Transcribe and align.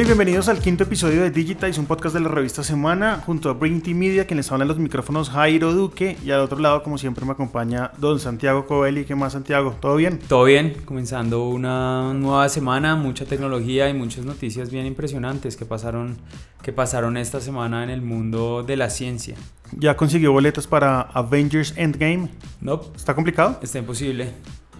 Hola 0.00 0.06
y 0.06 0.12
bienvenidos 0.12 0.48
al 0.48 0.60
quinto 0.60 0.84
episodio 0.84 1.20
de 1.20 1.30
Digitize, 1.30 1.78
un 1.78 1.84
podcast 1.84 2.14
de 2.14 2.22
la 2.22 2.28
revista 2.30 2.62
Semana, 2.62 3.22
junto 3.26 3.50
a 3.50 3.52
Brinity 3.52 3.92
Media, 3.92 4.26
quien 4.26 4.38
les 4.38 4.50
habla 4.50 4.64
en 4.64 4.68
los 4.68 4.78
micrófonos 4.78 5.28
Jairo 5.28 5.74
Duque, 5.74 6.16
y 6.24 6.30
al 6.30 6.40
otro 6.40 6.58
lado, 6.58 6.82
como 6.82 6.96
siempre, 6.96 7.26
me 7.26 7.32
acompaña 7.32 7.92
don 7.98 8.18
Santiago 8.18 8.64
Covelli. 8.64 9.04
¿Qué 9.04 9.14
más, 9.14 9.34
Santiago? 9.34 9.76
¿Todo 9.78 9.96
bien? 9.96 10.18
Todo 10.26 10.44
bien, 10.44 10.74
comenzando 10.86 11.46
una 11.46 12.14
nueva 12.14 12.48
semana, 12.48 12.96
mucha 12.96 13.26
tecnología 13.26 13.90
y 13.90 13.92
muchas 13.92 14.24
noticias 14.24 14.70
bien 14.70 14.86
impresionantes 14.86 15.54
que 15.54 15.66
pasaron, 15.66 16.16
que 16.62 16.72
pasaron 16.72 17.18
esta 17.18 17.42
semana 17.42 17.84
en 17.84 17.90
el 17.90 18.00
mundo 18.00 18.62
de 18.62 18.78
la 18.78 18.88
ciencia. 18.88 19.34
¿Ya 19.72 19.98
consiguió 19.98 20.32
boletos 20.32 20.66
para 20.66 21.02
Avengers 21.02 21.74
Endgame? 21.76 22.30
No. 22.62 22.76
Nope. 22.76 22.96
¿Está 22.96 23.14
complicado? 23.14 23.60
Está 23.62 23.80
imposible, 23.80 24.32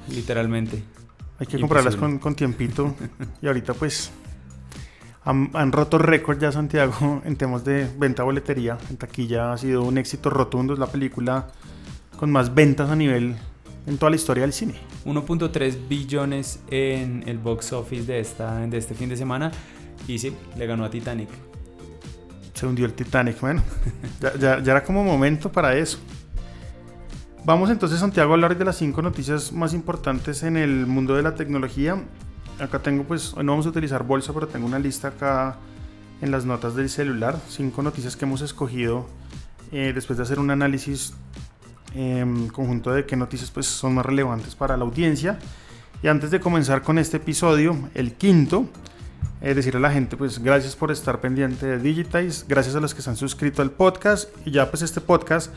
literalmente. 0.09 0.83
Hay 1.39 1.47
que 1.47 1.61
comprarlas 1.61 1.97
con, 1.97 2.19
con 2.19 2.35
tiempito. 2.35 2.95
y 3.43 3.47
ahorita 3.49 3.75
pues 3.75 4.11
han, 5.25 5.51
han 5.55 5.73
roto 5.73 5.99
récord 5.99 6.39
ya 6.39 6.53
Santiago 6.53 7.23
en 7.25 7.37
temas 7.37 7.65
de 7.65 7.89
venta 7.99 8.23
boletería. 8.23 8.79
En 8.89 8.97
taquilla 8.97 9.53
ha 9.53 9.59
sido 9.59 9.83
un 9.83 9.99
éxito 9.99 10.31
rotundo. 10.31 10.73
Es 10.73 10.79
la 10.79 10.87
película 10.87 11.49
con 12.17 12.31
más 12.31 12.55
ventas 12.55 12.91
a 12.91 12.97
nivel 12.97 13.37
en 13.87 13.99
toda 13.99 14.11
la 14.11 14.17
historia 14.17 14.43
del 14.43 14.53
cine. 14.53 14.75
1.3 15.05 15.89
billones 15.89 16.61
en 16.71 17.25
el 17.27 17.39
box 17.39 17.73
office 17.73 18.05
de, 18.05 18.21
esta, 18.21 18.67
de 18.67 18.77
este 18.77 18.95
fin 18.95 19.09
de 19.09 19.17
semana. 19.17 19.51
Y 20.07 20.19
sí, 20.19 20.35
le 20.57 20.67
ganó 20.67 20.85
a 20.85 20.91
Titanic. 20.91 21.29
Se 22.55 22.67
hundió 22.67 22.85
el 22.85 22.93
Titanic, 22.93 23.41
bueno. 23.41 23.63
ya, 24.21 24.37
ya, 24.37 24.63
ya 24.63 24.73
era 24.73 24.85
como 24.85 25.03
momento 25.03 25.51
para 25.51 25.77
eso. 25.77 25.99
Vamos 27.45 27.71
entonces, 27.71 27.99
Santiago, 27.99 28.33
a 28.33 28.35
hablar 28.35 28.57
de 28.57 28.65
las 28.65 28.77
cinco 28.77 29.01
noticias 29.01 29.53
más 29.53 29.73
importantes 29.73 30.43
en 30.43 30.57
el 30.59 30.87
mundo 30.87 31.15
de 31.17 31.23
la 31.23 31.35
tecnología. 31.35 32.03
Acá 32.61 32.79
tengo, 32.81 33.05
pues, 33.05 33.35
no 33.37 33.53
vamos 33.53 33.67
a 33.67 33.71
utilizar 33.71 34.05
bolsa, 34.05 34.33
pero 34.33 34.47
tengo 34.47 34.67
una 34.67 34.79
lista 34.79 35.09
acá 35.09 35.57
en 36.21 36.31
las 36.31 36.45
notas 36.45 36.75
del 36.77 36.91
celular. 36.91 37.39
Cinco 37.49 37.83
noticias 37.83 38.17
que 38.17 38.25
hemos 38.25 38.43
escogido 38.43 39.07
eh, 39.73 39.93
después 39.95 40.17
de 40.17 40.25
hacer 40.25 40.39
un 40.39 40.51
análisis 40.51 41.15
eh, 41.95 42.25
conjunto 42.53 42.93
de 42.93 43.07
qué 43.07 43.17
noticias 43.17 43.51
pues, 43.51 43.67
son 43.67 43.95
más 43.95 44.05
relevantes 44.05 44.55
para 44.55 44.77
la 44.77 44.85
audiencia. 44.85 45.39
Y 46.03 46.09
antes 46.09 46.31
de 46.31 46.41
comenzar 46.41 46.83
con 46.83 46.99
este 46.99 47.19
episodio, 47.19 47.77
el 47.95 48.15
quinto, 48.15 48.67
eh, 49.43 49.55
decirle 49.55 49.79
a 49.79 49.83
la 49.83 49.91
gente, 49.91 50.17
pues 50.17 50.39
gracias 50.39 50.77
por 50.77 50.91
estar 50.91 51.21
pendiente 51.21 51.67
de 51.67 51.79
Digitize, 51.79 52.45
gracias 52.47 52.77
a 52.77 52.81
los 52.81 52.95
que 52.95 53.01
se 53.01 53.09
han 53.09 53.17
suscrito 53.17 53.63
al 53.63 53.71
podcast 53.71 54.29
y 54.47 54.51
ya 54.51 54.71
pues 54.71 54.83
este 54.83 55.01
podcast 55.01 55.53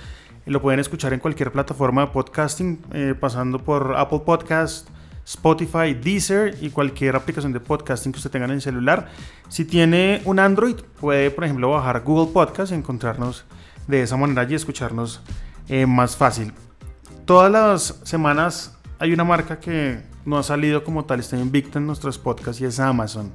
lo 0.46 0.62
pueden 0.62 0.80
escuchar 0.80 1.14
en 1.14 1.20
cualquier 1.20 1.52
plataforma 1.52 2.02
de 2.02 2.08
podcasting, 2.08 2.80
eh, 2.94 3.16
pasando 3.18 3.60
por 3.60 3.96
Apple 3.98 4.22
Podcast, 4.26 4.88
Spotify, 5.26 5.94
Deezer 5.94 6.58
y 6.62 6.70
cualquier 6.70 7.16
aplicación 7.16 7.54
de 7.54 7.60
podcasting 7.60 8.12
que 8.12 8.18
usted 8.18 8.32
tenga 8.32 8.46
en 8.46 8.52
el 8.52 8.62
celular. 8.62 9.10
Si 9.50 9.66
tiene 9.66 10.22
un 10.26 10.40
Android, 10.40 10.76
puede, 11.00 11.32
por 11.32 11.46
ejemplo, 11.46 11.70
bajar 11.70 12.02
Google 12.02 12.34
Podcast 12.34 12.72
y 12.72 12.76
encontrarnos 12.76 13.46
de 13.88 14.02
esa 14.02 14.18
manera 14.18 14.46
y 14.50 14.56
escucharnos 14.56 15.22
eh, 15.70 15.86
más 15.86 16.16
fácil. 16.18 16.54
Todas 17.26 17.52
las 17.52 18.00
semanas 18.04 18.78
hay 19.00 19.14
una 19.14 19.24
marca 19.24 19.60
que 19.60 20.02
no 20.26 20.38
ha 20.38 20.44
salido 20.44 20.84
como 20.84 21.06
tal, 21.06 21.20
está 21.20 21.38
invicta 21.38 21.80
en 21.80 21.88
nuestros 21.88 22.18
podcasts 22.18 22.62
y 22.62 22.66
es 22.66 22.80
Amazon. 22.80 23.32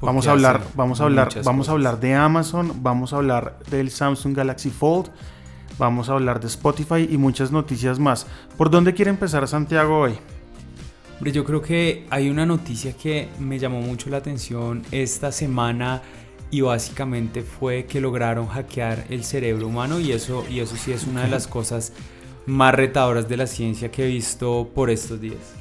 Vamos 0.00 0.26
a 0.26 0.32
hablar, 0.32 0.62
vamos 0.74 1.00
a 1.00 1.04
hablar, 1.04 1.28
vamos 1.44 1.68
a 1.68 1.72
hablar 1.72 2.00
de 2.00 2.14
Amazon, 2.14 2.82
vamos 2.82 3.12
a 3.12 3.16
hablar 3.16 3.58
del 3.70 3.90
Samsung 3.90 4.34
Galaxy 4.34 4.70
Fold, 4.70 5.10
vamos 5.80 6.10
a 6.10 6.12
hablar 6.12 6.38
de 6.40 6.46
Spotify 6.46 7.08
y 7.10 7.16
muchas 7.16 7.50
noticias 7.50 7.98
más. 7.98 8.26
¿Por 8.56 8.70
dónde 8.70 8.92
quiere 8.92 9.10
empezar 9.10 9.48
Santiago 9.48 9.98
hoy? 9.98 10.12
Hombre, 11.14 11.32
yo 11.32 11.44
creo 11.44 11.62
que 11.62 12.06
hay 12.10 12.28
una 12.28 12.46
noticia 12.46 12.92
que 12.92 13.28
me 13.40 13.58
llamó 13.58 13.80
mucho 13.80 14.10
la 14.10 14.18
atención 14.18 14.82
esta 14.92 15.32
semana 15.32 16.02
y 16.50 16.60
básicamente 16.60 17.42
fue 17.42 17.86
que 17.86 18.00
lograron 18.00 18.46
hackear 18.46 19.06
el 19.08 19.24
cerebro 19.24 19.68
humano 19.68 19.98
y 19.98 20.12
eso, 20.12 20.44
y 20.50 20.60
eso 20.60 20.76
sí 20.76 20.92
es 20.92 21.06
una 21.06 21.22
de 21.22 21.30
las 21.30 21.48
cosas 21.48 21.94
más 22.44 22.74
retadoras 22.74 23.28
de 23.28 23.38
la 23.38 23.46
ciencia 23.46 23.90
que 23.90 24.04
he 24.04 24.08
visto 24.08 24.70
por 24.74 24.90
estos 24.90 25.20
días. 25.20 25.54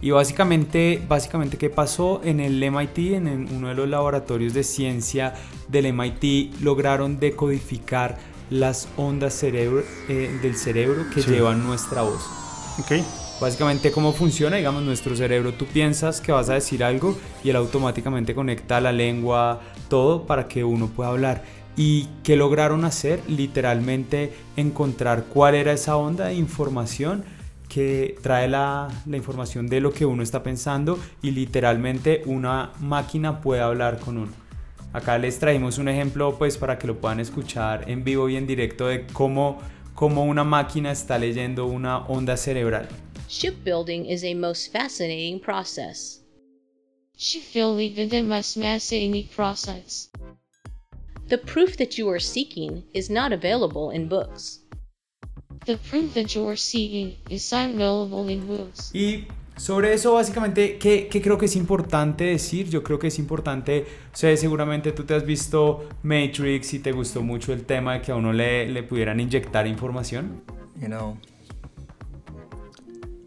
Y 0.00 0.10
básicamente, 0.10 1.02
básicamente 1.08 1.56
¿qué 1.56 1.70
pasó? 1.70 2.20
En 2.22 2.38
el 2.38 2.60
MIT, 2.70 2.98
en 3.14 3.48
uno 3.52 3.68
de 3.68 3.74
los 3.74 3.88
laboratorios 3.88 4.54
de 4.54 4.62
ciencia 4.62 5.34
del 5.66 5.92
MIT, 5.92 6.60
lograron 6.60 7.18
decodificar 7.18 8.37
las 8.50 8.88
ondas 8.96 9.34
cerebro, 9.34 9.82
eh, 10.08 10.38
del 10.42 10.56
cerebro 10.56 11.06
que 11.14 11.22
sí. 11.22 11.30
llevan 11.30 11.64
nuestra 11.66 12.02
voz. 12.02 12.22
Okay. 12.80 13.04
Básicamente 13.40 13.92
cómo 13.92 14.12
funciona, 14.12 14.56
digamos, 14.56 14.82
nuestro 14.82 15.14
cerebro. 15.14 15.52
Tú 15.52 15.66
piensas 15.66 16.20
que 16.20 16.32
vas 16.32 16.48
a 16.48 16.54
decir 16.54 16.82
algo 16.82 17.16
y 17.44 17.50
él 17.50 17.56
automáticamente 17.56 18.34
conecta 18.34 18.80
la 18.80 18.90
lengua, 18.90 19.60
todo 19.88 20.26
para 20.26 20.48
que 20.48 20.64
uno 20.64 20.88
pueda 20.88 21.10
hablar. 21.10 21.44
¿Y 21.76 22.08
qué 22.24 22.34
lograron 22.34 22.84
hacer? 22.84 23.20
Literalmente 23.28 24.32
encontrar 24.56 25.26
cuál 25.26 25.54
era 25.54 25.72
esa 25.72 25.96
onda 25.96 26.26
de 26.26 26.34
información 26.34 27.24
que 27.68 28.16
trae 28.22 28.48
la, 28.48 28.88
la, 29.06 29.16
información 29.16 29.68
de 29.68 29.80
lo 29.80 29.92
que 29.92 30.04
uno 30.04 30.22
está 30.22 30.42
pensando 30.42 30.98
y 31.22 31.30
literalmente 31.30 32.22
una 32.24 32.72
máquina 32.80 33.40
puede 33.40 33.60
hablar 33.60 34.00
con 34.00 34.16
uno. 34.18 34.47
Acá 34.92 35.18
les 35.18 35.38
traímos 35.38 35.78
un 35.78 35.88
ejemplo 35.88 36.36
pues 36.38 36.56
para 36.56 36.78
que 36.78 36.86
lo 36.86 36.98
puedan 36.98 37.20
escuchar 37.20 37.90
en 37.90 38.04
vivo 38.04 38.28
y 38.28 38.36
en 38.36 38.46
directo 38.46 38.86
de 38.86 39.06
cómo, 39.12 39.58
cómo 39.94 40.24
una 40.24 40.44
máquina 40.44 40.90
está 40.90 41.18
leyendo 41.18 41.66
una 41.66 42.06
onda 42.06 42.36
cerebral. 42.36 42.88
Shipbuilding 43.28 44.06
is 44.06 44.24
a 44.24 44.34
most 44.34 44.72
fascinating 44.72 45.40
process. 45.40 46.22
Shipbuilding 47.18 47.98
is 47.98 48.12
a 48.14 48.22
most 48.22 48.56
fascinating 48.56 49.28
process. 49.28 50.08
The 51.28 51.36
proof 51.36 51.76
that 51.76 51.98
you 51.98 52.08
are 52.08 52.20
seeking 52.20 52.84
is 52.94 53.10
not 53.10 53.32
available 53.32 53.90
in 53.90 54.08
books. 54.08 54.60
The 55.66 55.76
proof 55.76 56.14
that 56.14 56.34
you 56.34 56.48
are 56.48 56.56
seeking 56.56 57.16
is 57.28 57.52
not 57.52 57.68
available 57.68 58.30
in 58.30 58.46
books. 58.46 58.90
Y 58.94 59.26
sobre 59.58 59.92
eso 59.92 60.14
básicamente, 60.14 60.78
¿qué, 60.78 61.08
¿qué, 61.10 61.20
creo 61.20 61.36
que 61.36 61.46
es 61.46 61.56
importante 61.56 62.24
decir? 62.24 62.68
Yo 62.70 62.82
creo 62.82 62.98
que 62.98 63.08
es 63.08 63.18
importante, 63.18 63.84
o 64.12 64.16
sea, 64.16 64.34
seguramente 64.36 64.92
tú 64.92 65.04
te 65.04 65.14
has 65.14 65.26
visto 65.26 65.88
Matrix 66.02 66.74
y 66.74 66.78
te 66.78 66.92
gustó 66.92 67.22
mucho 67.22 67.52
el 67.52 67.64
tema 67.64 67.94
de 67.94 68.02
que 68.02 68.12
a 68.12 68.16
uno 68.16 68.32
le, 68.32 68.68
le 68.68 68.82
pudieran 68.82 69.20
inyectar 69.20 69.66
información. 69.66 70.42
You 70.80 70.86
know, 70.86 71.18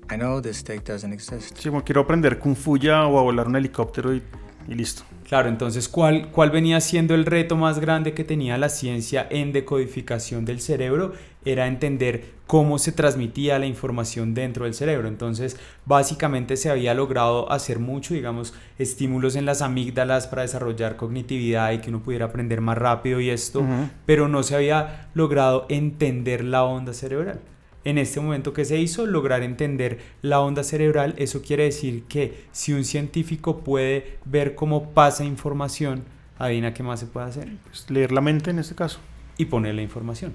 I 0.10 0.16
know 0.16 0.42
this 0.42 0.58
steak 0.58 0.84
doesn't 0.86 1.14
exist. 1.14 1.58
Sí, 1.58 1.70
como 1.70 1.84
quiero 1.84 2.02
aprender 2.02 2.40
Kung 2.40 2.56
Fu 2.56 2.78
ya 2.78 3.06
o 3.06 3.20
a 3.20 3.22
volar 3.22 3.48
un 3.48 3.56
helicóptero 3.56 4.14
y, 4.14 4.22
y 4.68 4.74
listo. 4.74 5.04
Claro, 5.28 5.48
entonces, 5.48 5.88
¿cuál, 5.88 6.30
¿cuál 6.32 6.52
venía 6.52 6.82
siendo 6.82 7.16
el 7.16 7.26
reto 7.26 7.56
más 7.56 7.80
grande 7.80 8.14
que 8.14 8.26
tenía 8.26 8.58
la 8.58 8.68
ciencia 8.68 9.26
en 9.30 9.54
decodificación 9.54 10.44
del 10.44 10.60
cerebro? 10.60 11.14
Era 11.44 11.68
entender 11.68 12.36
cómo 12.48 12.78
se 12.78 12.92
transmitía 12.92 13.58
la 13.60 13.66
información 13.66 14.34
dentro 14.34 14.66
del 14.66 14.74
cerebro. 14.74 15.08
Entonces, 15.08 15.58
básicamente 15.86 16.58
se 16.58 16.70
había 16.70 16.94
logrado 16.94 17.52
hacer 17.52 17.80
mucho, 17.80 18.14
digamos, 18.14 18.54
estímulos 18.78 19.36
en 19.36 19.46
las 19.46 19.62
amígdalas 19.62 20.28
para 20.28 20.44
desarrollar 20.44 20.98
cognitividad 20.98 21.72
y 21.72 21.80
que 21.80 21.90
uno 21.90 22.04
pudiera 22.04 22.26
aprender 22.26 22.62
más 22.62 22.78
rápido 22.78 23.20
y 23.22 23.30
esto, 23.30 23.62
uh 23.62 23.64
-huh. 23.64 23.90
pero 24.06 24.28
no 24.28 24.44
se 24.44 24.56
había 24.56 25.10
logrado 25.14 25.66
entender 25.70 26.44
la 26.44 26.64
onda 26.64 26.94
cerebral 26.94 27.40
en 27.84 27.98
este 27.98 28.20
momento 28.20 28.54
que 28.54 28.66
se 28.66 28.78
hizo, 28.80 29.06
lograr 29.06 29.42
entender 29.42 30.00
la 30.22 30.40
onda 30.40 30.64
cerebral, 30.64 31.16
eso 31.18 31.42
quiere 31.42 31.64
decir 31.64 32.04
que 32.04 32.46
si 32.52 32.74
un 32.74 32.84
científico 32.84 33.60
puede 33.64 34.20
ver 34.26 34.56
cómo 34.56 34.92
pasa 34.92 35.24
información, 35.24 36.04
adivina 36.38 36.74
qué 36.74 36.84
más 36.84 37.00
se 37.00 37.08
puede 37.08 37.28
hacer. 37.28 37.52
Pues 37.64 37.90
leer 37.90 38.12
la 38.12 38.22
mente 38.22 38.52
en 38.52 38.60
este 38.60 38.76
caso. 38.76 39.00
Y 39.38 39.46
poner 39.46 39.76
la 39.76 39.82
información. 39.82 40.34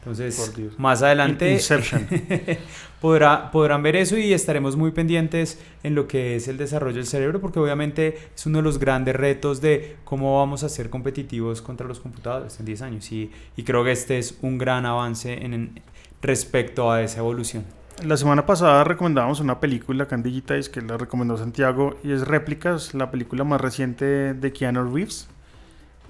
Entonces, 0.00 0.52
más 0.78 1.02
adelante 1.02 1.58
podrá, 3.00 3.50
podrán 3.50 3.82
ver 3.82 3.96
eso 3.96 4.16
y 4.16 4.32
estaremos 4.32 4.76
muy 4.76 4.92
pendientes 4.92 5.60
en 5.82 5.94
lo 5.94 6.06
que 6.06 6.36
es 6.36 6.48
el 6.48 6.56
desarrollo 6.56 6.96
del 6.96 7.06
cerebro, 7.06 7.40
porque 7.40 7.58
obviamente 7.58 8.16
es 8.34 8.46
uno 8.46 8.58
de 8.58 8.64
los 8.64 8.78
grandes 8.78 9.16
retos 9.16 9.60
de 9.60 9.96
cómo 10.04 10.38
vamos 10.38 10.62
a 10.62 10.68
ser 10.68 10.88
competitivos 10.88 11.60
contra 11.62 11.86
los 11.86 12.00
computadores 12.00 12.58
en 12.60 12.66
10 12.66 12.82
años. 12.82 13.12
Y, 13.12 13.30
y 13.56 13.64
creo 13.64 13.84
que 13.84 13.92
este 13.92 14.18
es 14.18 14.38
un 14.40 14.56
gran 14.56 14.86
avance 14.86 15.44
en, 15.44 15.52
en 15.52 15.82
respecto 16.22 16.90
a 16.90 17.02
esa 17.02 17.18
evolución. 17.18 17.64
La 18.04 18.16
semana 18.16 18.46
pasada 18.46 18.84
recomendábamos 18.84 19.40
una 19.40 19.58
película 19.58 20.04
acá 20.04 20.14
en 20.14 20.22
que 20.22 20.82
la 20.82 20.96
recomendó 20.96 21.36
Santiago 21.36 21.98
y 22.04 22.12
es 22.12 22.28
Réplicas, 22.28 22.94
la 22.94 23.10
película 23.10 23.42
más 23.42 23.60
reciente 23.60 24.34
de 24.34 24.52
Keanu 24.52 24.94
Reeves. 24.94 25.28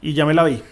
Y 0.02 0.12
ya 0.12 0.26
me 0.26 0.34
la 0.34 0.44
vi. 0.44 0.62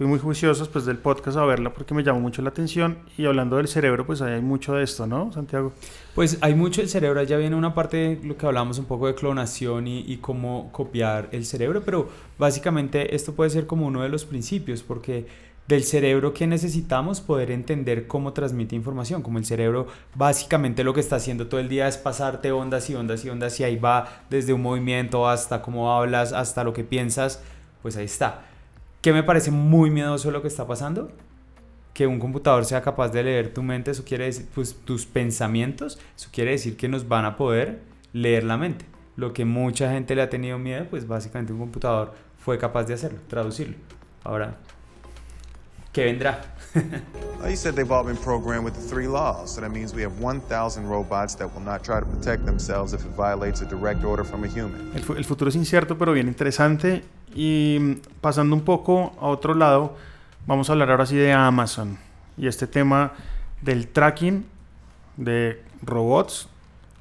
Fui 0.00 0.06
muy 0.06 0.18
juicioso 0.18 0.60
después 0.60 0.86
del 0.86 0.96
podcast 0.96 1.36
a 1.36 1.44
verla 1.44 1.74
porque 1.74 1.92
me 1.92 2.02
llamó 2.02 2.20
mucho 2.20 2.40
la 2.40 2.48
atención. 2.48 3.00
Y 3.18 3.26
hablando 3.26 3.58
del 3.58 3.68
cerebro, 3.68 4.06
pues 4.06 4.22
ahí 4.22 4.32
hay 4.32 4.40
mucho 4.40 4.72
de 4.72 4.82
esto, 4.82 5.06
¿no, 5.06 5.30
Santiago? 5.30 5.74
Pues 6.14 6.38
hay 6.40 6.54
mucho 6.54 6.80
del 6.80 6.88
cerebro, 6.88 7.22
ya 7.22 7.36
viene 7.36 7.54
una 7.54 7.74
parte 7.74 8.16
de 8.16 8.26
lo 8.26 8.34
que 8.38 8.46
hablamos 8.46 8.78
un 8.78 8.86
poco 8.86 9.08
de 9.08 9.14
clonación 9.14 9.86
y, 9.86 9.98
y 10.10 10.16
cómo 10.16 10.72
copiar 10.72 11.28
el 11.32 11.44
cerebro, 11.44 11.82
pero 11.84 12.08
básicamente 12.38 13.14
esto 13.14 13.34
puede 13.34 13.50
ser 13.50 13.66
como 13.66 13.84
uno 13.88 14.00
de 14.00 14.08
los 14.08 14.24
principios, 14.24 14.82
porque 14.82 15.26
del 15.68 15.84
cerebro 15.84 16.32
que 16.32 16.46
necesitamos 16.46 17.20
poder 17.20 17.50
entender 17.50 18.06
cómo 18.06 18.32
transmite 18.32 18.74
información, 18.74 19.20
como 19.20 19.36
el 19.36 19.44
cerebro 19.44 19.86
básicamente 20.14 20.82
lo 20.82 20.94
que 20.94 21.00
está 21.00 21.16
haciendo 21.16 21.46
todo 21.48 21.60
el 21.60 21.68
día 21.68 21.86
es 21.88 21.98
pasarte 21.98 22.52
ondas 22.52 22.88
y 22.88 22.94
ondas 22.94 23.22
y 23.26 23.28
ondas 23.28 23.60
y 23.60 23.64
ahí 23.64 23.76
va 23.76 24.22
desde 24.30 24.54
un 24.54 24.62
movimiento 24.62 25.28
hasta 25.28 25.60
cómo 25.60 25.92
hablas, 25.92 26.32
hasta 26.32 26.64
lo 26.64 26.72
que 26.72 26.84
piensas, 26.84 27.42
pues 27.82 27.98
ahí 27.98 28.06
está. 28.06 28.46
¿Qué 29.02 29.12
me 29.12 29.22
parece 29.22 29.50
muy 29.50 29.90
miedoso 29.90 30.30
lo 30.30 30.42
que 30.42 30.48
está 30.48 30.66
pasando? 30.66 31.10
Que 31.94 32.06
un 32.06 32.18
computador 32.18 32.64
sea 32.64 32.82
capaz 32.82 33.08
de 33.08 33.22
leer 33.22 33.52
tu 33.54 33.62
mente, 33.62 33.90
eso 33.90 34.04
quiere 34.04 34.26
decir, 34.26 34.46
pues 34.54 34.74
tus 34.84 35.06
pensamientos, 35.06 35.98
eso 36.16 36.28
quiere 36.32 36.52
decir 36.52 36.76
que 36.76 36.88
nos 36.88 37.08
van 37.08 37.24
a 37.24 37.36
poder 37.36 37.80
leer 38.12 38.44
la 38.44 38.56
mente. 38.56 38.84
Lo 39.16 39.32
que 39.32 39.44
mucha 39.44 39.90
gente 39.92 40.14
le 40.14 40.22
ha 40.22 40.30
tenido 40.30 40.58
miedo, 40.58 40.86
pues 40.88 41.06
básicamente 41.06 41.52
un 41.52 41.58
computador 41.58 42.14
fue 42.38 42.58
capaz 42.58 42.84
de 42.84 42.94
hacerlo, 42.94 43.18
traducirlo. 43.28 43.76
Ahora, 44.24 44.56
¿qué 45.92 46.04
vendrá? 46.04 46.40
Well, 47.40 47.48
you 47.50 47.56
said 47.56 47.74
they've 47.74 47.90
all 47.90 48.04
been 48.04 48.18
programmed 48.18 48.66
with 48.66 48.74
the 48.74 48.86
three 48.86 49.06
laws, 49.06 49.50
so 49.54 49.62
that 49.62 49.70
means 49.70 49.94
we 49.94 50.02
have 50.02 50.12
1,000 50.20 50.86
robots 50.86 51.34
that 51.38 51.48
will 51.54 51.64
not 51.64 51.82
try 51.82 51.98
to 51.98 52.04
protect 52.04 52.44
themselves 52.44 52.92
if 52.92 53.00
it 53.02 53.10
violates 53.16 53.62
a 53.62 53.64
direct 53.64 54.04
order 54.04 54.24
from 54.26 54.44
a 54.44 54.46
human. 54.46 54.92
El, 54.94 55.02
fu- 55.02 55.14
el 55.14 55.24
futuro 55.24 55.48
es 55.48 55.56
incierto, 55.56 55.96
pero 55.96 56.12
bien 56.12 56.28
interesante. 56.28 57.02
Y 57.34 57.96
pasando 58.20 58.54
un 58.56 58.62
poco 58.62 59.12
a 59.20 59.26
otro 59.26 59.54
lado, 59.54 59.96
vamos 60.46 60.68
a 60.68 60.72
hablar 60.72 60.90
ahora 60.90 61.06
sí 61.06 61.16
de 61.16 61.32
Amazon 61.32 61.98
y 62.36 62.46
este 62.46 62.66
tema 62.66 63.12
del 63.60 63.88
tracking 63.88 64.46
de 65.16 65.62
robots 65.82 66.48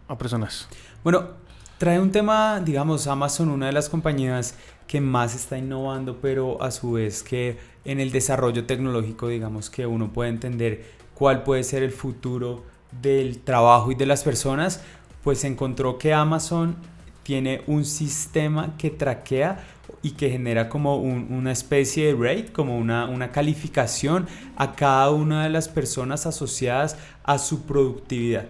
a 0.07 0.17
personas. 0.17 0.67
Bueno, 1.03 1.29
trae 1.77 1.99
un 1.99 2.11
tema, 2.11 2.59
digamos, 2.59 3.07
Amazon, 3.07 3.49
una 3.49 3.67
de 3.67 3.71
las 3.71 3.89
compañías 3.89 4.55
que 4.87 5.01
más 5.01 5.35
está 5.35 5.57
innovando, 5.57 6.17
pero 6.21 6.61
a 6.61 6.71
su 6.71 6.93
vez 6.93 7.23
que 7.23 7.57
en 7.85 7.99
el 7.99 8.11
desarrollo 8.11 8.65
tecnológico, 8.65 9.27
digamos, 9.27 9.69
que 9.69 9.85
uno 9.85 10.11
puede 10.11 10.29
entender 10.29 10.83
cuál 11.13 11.43
puede 11.43 11.63
ser 11.63 11.83
el 11.83 11.91
futuro 11.91 12.63
del 13.01 13.39
trabajo 13.39 13.91
y 13.91 13.95
de 13.95 14.05
las 14.05 14.23
personas, 14.23 14.81
pues 15.23 15.43
encontró 15.43 15.97
que 15.97 16.13
Amazon 16.13 16.75
tiene 17.23 17.61
un 17.67 17.85
sistema 17.85 18.75
que 18.77 18.89
traquea 18.89 19.63
y 20.01 20.11
que 20.11 20.29
genera 20.29 20.69
como 20.69 20.97
un- 20.97 21.27
una 21.31 21.51
especie 21.51 22.07
de 22.07 22.13
rate, 22.13 22.51
como 22.53 22.77
una, 22.77 23.07
una 23.07 23.31
calificación 23.31 24.27
a 24.55 24.73
cada 24.75 25.09
una 25.11 25.43
de 25.43 25.49
las 25.49 25.67
personas 25.67 26.25
asociadas 26.25 26.97
a 27.23 27.37
su 27.37 27.63
productividad. 27.63 28.47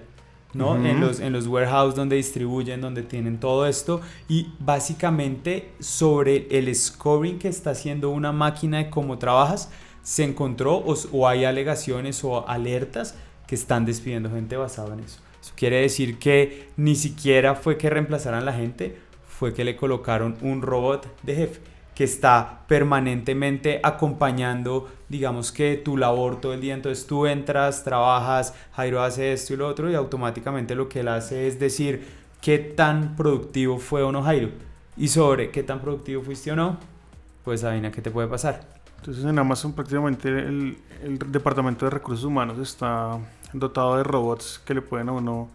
¿no? 0.52 0.84
En 0.84 1.00
los, 1.00 1.20
en 1.20 1.32
los 1.32 1.46
warehouse 1.46 1.94
donde 1.94 2.16
distribuyen, 2.16 2.82
donde 2.82 3.04
tienen 3.04 3.40
todo 3.40 3.68
esto 3.68 4.02
y 4.28 4.48
básicamente 4.60 5.70
sobre 5.80 6.48
el 6.50 6.74
scoring 6.76 7.38
que 7.38 7.48
está 7.50 7.70
haciendo 7.70 8.10
una 8.10 8.32
máquina 8.32 8.80
de 8.80 8.90
cómo 8.90 9.20
trabajas, 9.20 9.70
se 10.02 10.24
encontró 10.24 10.78
o, 11.12 11.28
hay 11.28 11.46
alegaciones 11.46 12.24
o 12.24 12.48
alertas 12.50 13.14
que 13.46 13.54
están 13.54 13.86
despidiendo 13.86 14.32
gente 14.32 14.58
basado 14.58 14.94
en 14.94 15.02
eso. 15.02 15.20
Eso 15.40 15.54
quiere 15.56 15.82
decir 15.82 16.18
que 16.18 16.70
ni 16.78 16.96
siquiera 16.96 17.54
fue 17.54 17.78
que 17.78 17.90
reemplazaran 17.92 18.44
la 18.44 18.54
gente, 18.54 18.98
fue 19.40 19.54
que 19.54 19.64
le 19.64 19.78
colocaron 19.78 20.36
un 20.42 20.62
robot 20.62 21.08
de 21.24 21.34
jefe 21.34 21.62
que 21.96 22.04
está 22.04 22.66
permanentemente 22.68 23.80
acompañando, 23.84 24.90
digamos 25.08 25.54
que 25.54 25.78
tu 25.78 25.96
labor 25.96 26.42
todo 26.42 26.54
el 26.54 26.60
día. 26.60 26.74
Entonces 26.74 27.08
tú 27.08 27.26
entras, 27.26 27.86
trabajas, 27.86 28.54
Jairo 28.74 29.02
hace 29.02 29.32
esto 29.32 29.54
y 29.54 29.58
lo 29.58 29.70
otro 29.70 29.90
y 29.90 29.96
automáticamente 29.96 30.76
lo 30.76 30.90
que 30.90 31.00
él 31.00 31.08
hace 31.08 31.48
es 31.48 31.58
decir 31.58 32.06
qué 32.42 32.58
tan 32.58 33.16
productivo 33.16 33.78
fue 33.78 34.04
o 34.04 34.12
no 34.12 34.24
Jairo. 34.24 34.50
Y 34.98 35.08
sobre 35.08 35.52
qué 35.52 35.64
tan 35.64 35.80
productivo 35.80 36.22
fuiste 36.22 36.52
o 36.52 36.58
no, 36.58 36.78
pues 37.46 37.64
adivina 37.64 37.92
qué 37.92 38.02
te 38.02 38.12
puede 38.12 38.28
pasar. 38.28 38.68
Entonces 38.98 39.24
en 39.24 39.40
Amazon 39.40 39.72
prácticamente 39.72 40.28
el, 40.28 40.78
departamento 41.28 41.86
de 41.86 41.92
recursos 41.92 42.26
humanos 42.26 42.60
está 42.60 43.18
dotado 43.54 43.96
de 43.96 44.04
robots 44.04 44.62
que 44.66 44.74
le 44.74 44.82
pueden 44.82 45.08
a 45.08 45.14
uno 45.14 45.50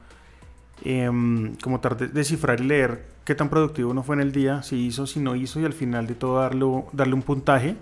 em, 0.83 1.55
como 1.57 1.81
tratar 1.81 2.09
de 2.09 2.15
descifrar 2.15 2.61
y 2.61 2.65
leer 2.65 3.14
qué 3.25 3.35
tan 3.35 3.49
productivo 3.49 3.91
uno 3.91 4.03
fue 4.03 4.17
en 4.17 4.21
el 4.21 4.32
día, 4.32 4.62
si 4.62 4.76
hizo, 4.76 5.06
si 5.06 5.21
no 5.21 5.35
hizo 5.35 5.61
y 5.61 5.65
al 5.65 5.73
final 5.73 6.06
de 6.06 6.15
todo 6.15 6.41
darlo, 6.41 6.87
darle 6.93 7.15
un 7.15 7.23
puntaje 7.23 7.76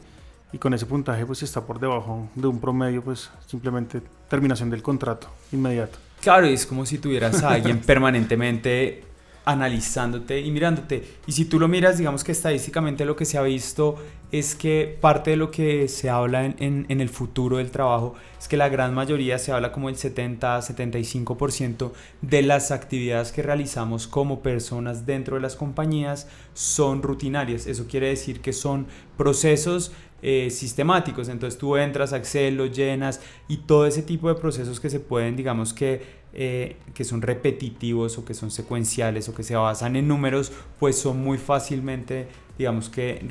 y 0.52 0.58
con 0.58 0.74
ese 0.74 0.86
puntaje 0.86 1.26
pues 1.26 1.40
si 1.40 1.44
está 1.44 1.62
por 1.62 1.80
debajo 1.80 2.28
de 2.34 2.46
un 2.46 2.60
promedio 2.60 3.02
pues 3.02 3.30
simplemente 3.46 4.02
terminación 4.28 4.70
del 4.70 4.82
contrato 4.82 5.28
inmediato. 5.50 5.98
Claro, 6.20 6.48
y 6.48 6.52
es 6.52 6.66
como 6.66 6.86
si 6.86 6.98
tuvieras 6.98 7.42
a 7.42 7.50
alguien 7.50 7.80
permanentemente 7.86 9.04
analizándote 9.44 10.40
y 10.40 10.50
mirándote. 10.50 11.04
Y 11.26 11.32
si 11.32 11.44
tú 11.44 11.58
lo 11.58 11.68
miras, 11.68 11.98
digamos 11.98 12.24
que 12.24 12.32
estadísticamente 12.32 13.04
lo 13.04 13.16
que 13.16 13.24
se 13.24 13.38
ha 13.38 13.42
visto 13.42 13.96
es 14.32 14.54
que 14.54 14.96
parte 15.00 15.32
de 15.32 15.36
lo 15.36 15.50
que 15.50 15.88
se 15.88 16.08
habla 16.08 16.46
en, 16.46 16.86
el 16.88 17.08
futuro 17.10 17.58
del 17.58 17.70
trabajo 17.70 18.14
es 18.40 18.48
que 18.48 18.56
la 18.56 18.70
gran 18.70 18.94
mayoría 18.94 19.38
se 19.38 19.52
habla 19.52 19.72
como 19.72 19.90
el 19.90 19.96
70-75% 19.96 21.92
de 22.22 22.42
las 22.42 22.70
actividades 22.70 23.30
que 23.30 23.42
realizamos 23.42 24.06
como 24.06 24.40
personas 24.40 25.04
dentro 25.04 25.36
de 25.36 25.42
las 25.42 25.54
compañías 25.54 26.28
son 26.54 27.02
rutinarias. 27.02 27.66
Eso 27.66 27.86
quiere 27.86 28.08
decir 28.08 28.40
que 28.40 28.54
son 28.54 28.86
procesos 29.18 29.92
eh, 30.22 30.48
sistemáticos. 30.50 31.28
Entonces 31.28 31.58
tú 31.58 31.76
entras 31.76 32.14
a 32.14 32.16
Excel, 32.16 32.56
lo 32.56 32.66
llenas 32.66 33.20
y 33.48 33.58
todo 33.58 33.86
ese 33.86 34.02
tipo 34.02 34.28
de 34.28 34.36
procesos 34.36 34.80
que 34.80 34.88
se 34.88 35.00
pueden, 35.00 35.36
digamos 35.36 35.74
que, 35.74 36.21
eh, 36.34 36.76
que 36.94 37.04
son 37.04 37.20
repetitivos 37.20 38.16
o 38.16 38.24
que 38.24 38.32
son 38.32 38.50
secuenciales 38.50 39.28
o 39.28 39.34
que 39.34 39.42
se 39.42 39.54
basan 39.54 39.96
en 39.96 40.08
números, 40.08 40.50
pues 40.78 40.96
son 40.96 41.22
muy 41.22 41.36
fácilmente, 41.36 42.26
digamos 42.56 42.88
que 42.88 43.22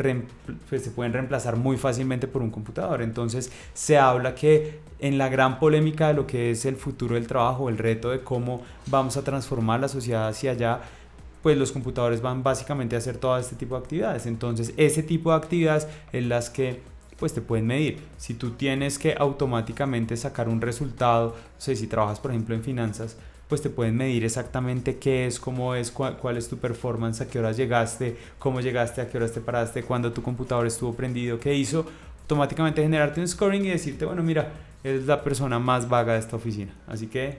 pues, 0.69 0.83
se 0.83 0.91
pueden 0.91 1.11
reemplazar 1.11 1.55
muy 1.55 1.77
fácilmente 1.77 2.27
por 2.27 2.41
un 2.41 2.51
computador. 2.51 3.01
Entonces 3.01 3.51
se 3.73 3.97
habla 3.97 4.35
que 4.35 4.79
en 4.99 5.17
la 5.17 5.29
gran 5.29 5.59
polémica 5.59 6.09
de 6.09 6.13
lo 6.13 6.27
que 6.27 6.51
es 6.51 6.65
el 6.65 6.75
futuro 6.75 7.15
del 7.15 7.25
trabajo, 7.25 7.69
el 7.69 7.79
reto 7.79 8.11
de 8.11 8.19
cómo 8.19 8.61
vamos 8.85 9.17
a 9.17 9.23
transformar 9.23 9.79
la 9.79 9.87
sociedad 9.87 10.27
hacia 10.27 10.51
allá, 10.51 10.81
pues 11.41 11.57
los 11.57 11.71
computadores 11.71 12.21
van 12.21 12.43
básicamente 12.43 12.95
a 12.95 12.99
hacer 12.99 13.17
todo 13.17 13.37
este 13.37 13.55
tipo 13.55 13.75
de 13.75 13.81
actividades. 13.81 14.27
Entonces, 14.27 14.73
ese 14.77 15.01
tipo 15.01 15.31
de 15.31 15.37
actividades 15.37 15.87
es 16.13 16.23
las 16.23 16.51
que 16.51 16.81
pues 17.21 17.33
te 17.33 17.41
pueden 17.41 17.67
medir. 17.67 17.99
Si 18.17 18.33
tú 18.33 18.53
tienes 18.53 18.97
que 18.97 19.13
automáticamente 19.15 20.17
sacar 20.17 20.49
un 20.49 20.59
resultado, 20.59 21.27
o 21.27 21.61
sea, 21.61 21.75
si 21.75 21.85
trabajas 21.85 22.19
por 22.19 22.31
ejemplo 22.31 22.55
en 22.55 22.63
finanzas, 22.63 23.15
pues 23.47 23.61
te 23.61 23.69
pueden 23.69 23.95
medir 23.95 24.25
exactamente 24.25 24.97
qué 24.97 25.27
es, 25.27 25.39
cómo 25.39 25.75
es, 25.75 25.91
cuál, 25.91 26.17
cuál 26.17 26.37
es 26.37 26.49
tu 26.49 26.57
performance, 26.57 27.21
a 27.21 27.27
qué 27.27 27.37
horas 27.37 27.57
llegaste, 27.57 28.17
cómo 28.39 28.59
llegaste, 28.59 29.01
a 29.01 29.07
qué 29.07 29.17
horas 29.17 29.33
te 29.33 29.39
paraste, 29.39 29.83
cuándo 29.83 30.11
tu 30.11 30.23
computador 30.23 30.65
estuvo 30.65 30.95
prendido, 30.95 31.39
qué 31.39 31.53
hizo, 31.53 31.85
automáticamente 32.21 32.81
generarte 32.81 33.21
un 33.21 33.27
scoring 33.27 33.65
y 33.65 33.69
decirte, 33.69 34.05
bueno, 34.05 34.23
mira, 34.23 34.51
eres 34.83 35.05
la 35.05 35.23
persona 35.23 35.59
más 35.59 35.87
vaga 35.87 36.13
de 36.13 36.19
esta 36.19 36.37
oficina. 36.37 36.73
Así 36.87 37.05
que 37.05 37.37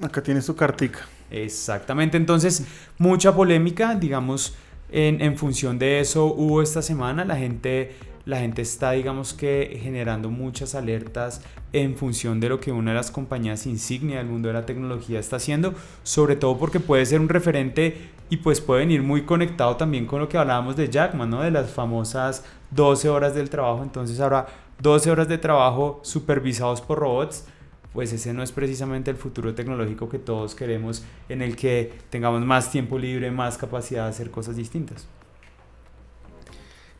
Acá 0.00 0.22
tienes 0.22 0.46
tu 0.46 0.56
cartica. 0.56 1.00
Exactamente, 1.30 2.16
entonces 2.16 2.64
mucha 2.96 3.34
polémica, 3.34 3.94
digamos, 3.94 4.54
en, 4.90 5.20
en 5.20 5.36
función 5.36 5.78
de 5.78 6.00
eso 6.00 6.24
hubo 6.24 6.62
esta 6.62 6.80
semana, 6.80 7.26
la 7.26 7.36
gente, 7.36 7.92
la 8.24 8.38
gente 8.38 8.62
está, 8.62 8.92
digamos 8.92 9.34
que, 9.34 9.78
generando 9.82 10.30
muchas 10.30 10.74
alertas 10.74 11.42
en 11.72 11.96
función 11.96 12.38
de 12.40 12.48
lo 12.48 12.60
que 12.60 12.72
una 12.72 12.92
de 12.92 12.96
las 12.96 13.10
compañías 13.10 13.66
insignia 13.66 14.18
del 14.18 14.26
mundo 14.26 14.48
de 14.48 14.54
la 14.54 14.66
tecnología 14.66 15.18
está 15.18 15.36
haciendo, 15.36 15.74
sobre 16.02 16.36
todo 16.36 16.58
porque 16.58 16.80
puede 16.80 17.04
ser 17.06 17.20
un 17.20 17.28
referente 17.28 18.10
y 18.30 18.38
pues 18.38 18.60
puede 18.60 18.80
venir 18.80 19.02
muy 19.02 19.22
conectado 19.22 19.76
también 19.76 20.06
con 20.06 20.20
lo 20.20 20.28
que 20.28 20.38
hablábamos 20.38 20.76
de 20.76 20.88
Jackman, 20.88 21.30
¿no? 21.30 21.42
De 21.42 21.50
las 21.50 21.70
famosas 21.70 22.44
12 22.70 23.08
horas 23.08 23.34
del 23.34 23.50
trabajo, 23.50 23.82
entonces 23.82 24.20
ahora 24.20 24.46
12 24.80 25.10
horas 25.10 25.28
de 25.28 25.38
trabajo 25.38 26.00
supervisados 26.02 26.80
por 26.80 26.98
robots, 26.98 27.46
pues 27.92 28.12
ese 28.12 28.32
no 28.32 28.42
es 28.42 28.52
precisamente 28.52 29.10
el 29.10 29.16
futuro 29.16 29.54
tecnológico 29.54 30.08
que 30.08 30.18
todos 30.18 30.54
queremos, 30.54 31.04
en 31.28 31.42
el 31.42 31.56
que 31.56 31.92
tengamos 32.10 32.42
más 32.44 32.70
tiempo 32.70 32.98
libre, 32.98 33.30
más 33.30 33.58
capacidad 33.58 34.04
de 34.04 34.10
hacer 34.10 34.30
cosas 34.30 34.56
distintas. 34.56 35.06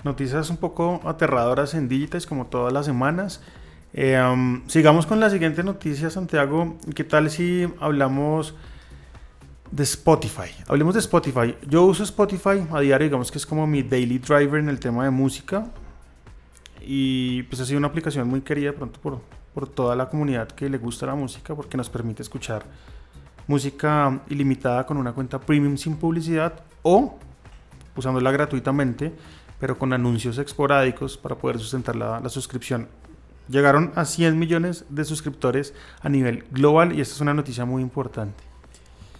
Noticias 0.04 0.50
un 0.50 0.56
poco 0.56 1.00
aterradoras 1.04 1.74
en 1.74 1.88
Digitize 1.88 2.26
como 2.26 2.46
todas 2.46 2.72
las 2.72 2.86
semanas. 2.86 3.40
Eh, 3.92 4.20
um, 4.20 4.66
sigamos 4.66 5.06
con 5.06 5.20
la 5.20 5.30
siguiente 5.30 5.62
noticia, 5.62 6.10
Santiago. 6.10 6.76
¿Qué 6.94 7.04
tal 7.04 7.30
si 7.30 7.68
hablamos 7.78 8.54
de 9.70 9.84
Spotify? 9.84 10.50
Hablemos 10.66 10.94
de 10.94 11.00
Spotify. 11.00 11.54
Yo 11.68 11.84
uso 11.84 12.02
Spotify 12.02 12.66
a 12.72 12.80
diario, 12.80 13.06
digamos 13.06 13.30
que 13.30 13.38
es 13.38 13.46
como 13.46 13.64
mi 13.66 13.82
daily 13.82 14.18
driver 14.18 14.58
en 14.58 14.68
el 14.68 14.80
tema 14.80 15.04
de 15.04 15.10
música. 15.10 15.66
Y 16.80 17.44
pues 17.44 17.60
ha 17.60 17.64
sido 17.64 17.78
una 17.78 17.86
aplicación 17.86 18.26
muy 18.28 18.40
querida 18.40 18.72
pronto 18.72 18.98
por, 19.00 19.20
por 19.54 19.68
toda 19.68 19.94
la 19.94 20.08
comunidad 20.08 20.48
que 20.48 20.68
le 20.68 20.78
gusta 20.78 21.06
la 21.06 21.14
música 21.14 21.54
porque 21.54 21.76
nos 21.76 21.88
permite 21.88 22.22
escuchar 22.22 22.64
música 23.46 24.20
ilimitada 24.28 24.84
con 24.84 24.96
una 24.96 25.12
cuenta 25.12 25.40
premium 25.40 25.76
sin 25.76 25.96
publicidad 25.96 26.54
o 26.82 27.18
usándola 27.94 28.32
gratuitamente 28.32 29.12
pero 29.62 29.78
con 29.78 29.92
anuncios 29.92 30.38
esporádicos 30.38 31.16
para 31.16 31.36
poder 31.36 31.60
sustentar 31.60 31.94
la, 31.94 32.18
la 32.18 32.28
suscripción. 32.28 32.88
Llegaron 33.48 33.92
a 33.94 34.04
100 34.04 34.36
millones 34.36 34.84
de 34.88 35.04
suscriptores 35.04 35.72
a 36.00 36.08
nivel 36.08 36.42
global 36.50 36.98
y 36.98 37.00
esta 37.00 37.14
es 37.14 37.20
una 37.20 37.32
noticia 37.32 37.64
muy 37.64 37.80
importante. 37.80 38.42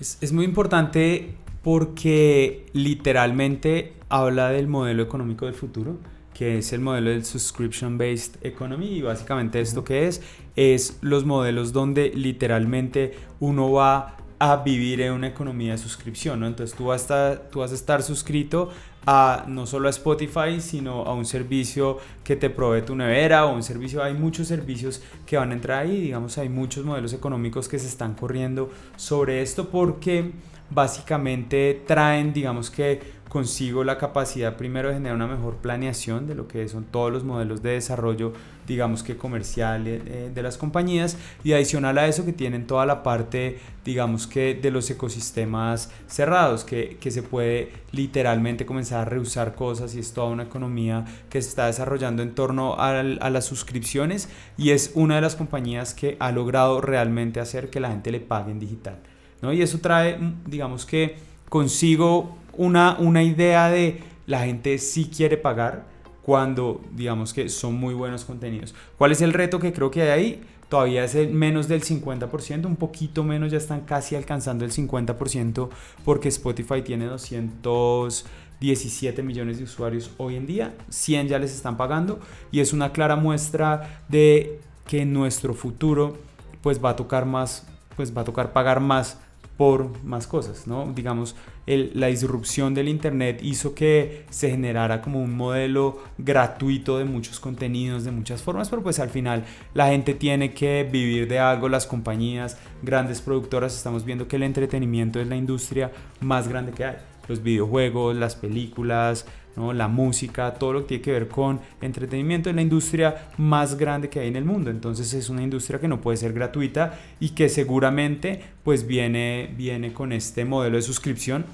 Es, 0.01 0.19
es 0.21 0.33
muy 0.33 0.45
importante 0.45 1.37
porque 1.63 2.67
literalmente 2.73 3.93
habla 4.09 4.49
del 4.49 4.67
modelo 4.67 5.05
económico 5.05 5.45
del 5.45 5.55
futuro, 5.55 5.99
que 6.35 6.59
es 6.59 6.73
el 6.73 6.81
modelo 6.81 7.11
del 7.11 7.25
subscription 7.25 7.97
based 7.97 8.35
economy 8.43 8.87
y 8.87 9.03
básicamente 9.03 9.61
esto 9.61 9.85
que 9.85 10.09
es 10.09 10.23
es 10.57 10.99
los 11.03 11.25
modelos 11.25 11.73
donde 11.73 12.11
literalmente 12.17 13.15
uno 13.39 13.71
va 13.71 14.17
a 14.41 14.57
vivir 14.57 15.03
en 15.03 15.13
una 15.13 15.29
economía 15.29 15.71
de 15.71 15.79
suscripción, 15.79 16.41
¿no? 16.41 16.49
Entonces 16.49 16.77
tú 16.77 16.87
vas, 16.87 17.03
a 17.03 17.05
estar, 17.05 17.51
tú 17.53 17.61
vas 17.61 17.71
a 17.71 17.77
estar 17.77 18.03
suscrito 18.03 18.73
a 19.07 19.45
no 19.49 19.67
solo 19.67 19.89
a 19.89 19.91
Spotify, 19.91 20.61
sino 20.61 21.03
a 21.03 21.15
un 21.15 21.25
servicio 21.25 21.99
que 22.23 22.37
te 22.37 22.51
provee 22.51 22.83
tu 22.83 22.95
nevera 22.95 23.47
o 23.47 23.55
un 23.55 23.63
servicio, 23.63 24.03
hay 24.03 24.15
muchos 24.15 24.49
servicios 24.49 25.03
que 25.27 25.37
van 25.37 25.51
a 25.51 25.55
entrar 25.55 25.81
ahí, 25.85 26.01
digamos, 26.01 26.39
hay 26.39 26.49
muchos 26.49 26.85
modelos 26.85 27.13
económicos 27.13 27.69
que 27.69 27.79
se 27.79 27.89
están 27.89 28.15
corriendo 28.15 28.71
sobre 28.97 29.43
esto 29.43 29.69
porque 29.69 30.33
básicamente 30.71 31.83
traen, 31.87 32.33
digamos 32.33 32.71
que 32.71 33.22
consigo 33.33 33.83
la 33.83 33.97
capacidad 33.97 34.59
primero 34.59 34.89
de 34.89 34.95
generar 34.97 35.17
una 35.17 35.27
mejor 35.27 35.57
planeación 35.57 36.27
de 36.27 36.35
lo 36.35 36.49
que 36.49 36.69
son 36.69 36.85
todos 36.85 37.11
los 37.11 37.25
modelos 37.25 37.63
de 37.63 37.71
desarrollo, 37.71 38.35
digamos 38.67 39.03
que 39.03 39.17
comercial 39.17 39.87
eh, 39.87 40.31
de 40.35 40.43
las 40.43 40.59
compañías 40.59 41.17
y 41.43 41.55
adicional 41.55 41.97
a 41.97 42.07
eso 42.07 42.27
que 42.27 42.35
tienen 42.35 42.67
toda 42.67 42.85
la 42.85 43.03
parte, 43.03 43.59
digamos 43.87 44.27
que 44.27 44.55
de 44.55 44.71
los 44.71 44.91
ecosistemas 44.91 45.91
cerrados, 46.09 46.63
que, 46.65 46.99
que 47.01 47.11
se 47.11 47.23
puede 47.23 47.73
literalmente 47.91 48.67
comenzar 48.67 49.01
a 49.01 49.05
reusar 49.07 49.55
cosas 49.55 49.95
y 49.95 50.01
es 50.01 50.13
toda 50.13 50.29
una 50.29 50.43
economía 50.43 51.07
que 51.31 51.41
se 51.41 51.49
está 51.49 51.69
desarrollando 51.69 52.23
en 52.23 52.35
torno 52.35 52.75
a, 52.75 53.01
a 53.01 53.31
las 53.31 53.47
suscripciones 53.47 54.29
y 54.59 54.73
es 54.73 54.93
una 54.95 55.15
de 55.15 55.23
las 55.23 55.37
compañías 55.37 55.95
que 55.95 56.19
ha 56.21 56.33
logrado 56.33 56.83
realmente 56.83 57.41
hacer 57.41 57.71
que 57.71 57.81
la 57.81 57.89
gente 57.89 58.13
le 58.13 58.21
pague 58.21 58.53
en 58.53 58.59
digital. 58.59 58.99
¿no? 59.41 59.55
Y 59.55 59.63
eso 59.63 59.79
trae, 59.79 60.19
digamos 60.45 60.85
que 60.85 61.17
consigo 61.49 62.37
una, 62.57 62.97
una 62.99 63.23
idea 63.23 63.71
de 63.71 64.03
la 64.27 64.45
gente 64.45 64.79
sí 64.79 65.11
quiere 65.15 65.37
pagar 65.37 65.85
cuando 66.23 66.81
digamos 66.93 67.33
que 67.33 67.49
son 67.49 67.75
muy 67.75 67.95
buenos 67.95 68.25
contenidos. 68.25 68.75
¿Cuál 68.97 69.11
es 69.13 69.21
el 69.21 69.33
reto 69.33 69.59
que 69.59 69.73
creo 69.73 69.91
que 69.91 70.03
hay 70.03 70.09
ahí? 70.09 70.41
Todavía 70.69 71.03
es 71.05 71.15
el 71.15 71.31
menos 71.31 71.69
del 71.69 71.83
50%, 71.83 72.65
un 72.65 72.77
poquito 72.77 73.25
menos, 73.25 73.53
ya 73.53 73.59
están 73.59 73.83
casi 73.83 74.17
alcanzando 74.17 74.65
el 74.65 74.73
50% 74.73 75.69
porque 76.03 76.31
Spotify 76.31 76.81
tiene 76.81 77.05
217 77.05 79.23
millones 79.23 79.59
de 79.59 79.65
usuarios 79.65 80.13
hoy 80.17 80.37
en 80.37 80.47
día, 80.47 80.75
100 80.89 81.29
ya 81.29 81.39
les 81.39 81.55
están 81.55 81.77
pagando 81.77 82.21
y 82.51 82.61
es 82.61 82.73
una 82.73 82.93
clara 82.93 83.17
muestra 83.17 84.03
de 84.09 84.61
que 84.87 85.05
nuestro 85.05 85.53
futuro 85.53 86.17
pues 86.63 86.83
va 86.83 86.89
a 86.91 86.97
tocar 86.97 87.27
más, 87.27 87.67
pues 87.97 88.17
va 88.17 88.23
a 88.23 88.25
tocar 88.25 88.55
pagar 88.55 88.81
más 88.81 89.19
por 89.59 90.03
más 90.03 90.27
cosas, 90.27 90.67
¿no? 90.67 90.91
Digamos, 90.95 91.37
la 91.67 92.09
disrupción 92.09 92.75
del 92.75 92.89
Internet 92.89 93.41
hizo 93.43 93.75
que 93.75 94.25
se 94.31 94.51
generara 94.51 95.01
como 95.01 95.23
un 95.23 95.37
modelo 95.37 96.03
gratuito 96.19 96.99
de 96.99 97.05
muchos 97.05 97.39
contenidos, 97.39 98.05
de 98.05 98.11
muchas 98.11 98.43
formas, 98.43 98.69
pero 98.69 98.83
pues 98.83 98.99
al 98.99 99.11
final 99.11 99.45
la 99.75 99.89
gente 99.89 100.15
tiene 100.15 100.53
que 100.53 100.89
vivir 100.91 101.29
de 101.29 101.39
algo, 101.39 101.69
las 101.69 101.87
compañías, 101.87 102.59
grandes 102.83 103.21
productoras, 103.21 103.77
estamos 103.77 104.05
viendo 104.05 104.27
que 104.27 104.37
el 104.37 104.43
entretenimiento 104.43 105.21
es 105.21 105.29
la 105.29 105.37
industria 105.37 105.93
más 106.21 106.49
grande 106.49 106.73
que 106.73 106.85
hay. 106.85 106.97
Los 107.29 107.43
videojuegos, 107.43 108.17
las 108.17 108.35
películas, 108.35 109.27
¿no? 109.57 109.73
la 109.73 109.89
música, 109.89 110.55
todo 110.55 110.73
lo 110.73 110.81
que 110.83 110.89
tiene 110.89 111.03
que 111.03 111.13
ver 111.13 111.29
con 111.29 111.61
entretenimiento 111.81 112.51
es 112.51 112.57
la 112.57 112.63
industria 112.63 113.29
más 113.39 113.77
grande 113.77 114.09
que 114.09 114.21
hay 114.21 114.29
en 114.29 114.37
el 114.37 114.45
mundo. 114.45 114.71
Entonces 114.71 115.13
es 115.15 115.29
una 115.29 115.43
industria 115.43 115.81
que 115.81 115.89
no 115.89 116.01
puede 116.01 116.17
ser 116.17 116.33
gratuita 116.33 116.99
y 117.21 117.31
que 117.31 117.49
seguramente 117.49 118.43
pues 118.65 118.87
viene, 118.87 119.53
viene 119.57 119.93
con 119.93 120.13
este 120.13 120.45
modelo 120.45 120.77
de 120.77 120.83
suscripción. 120.83 121.45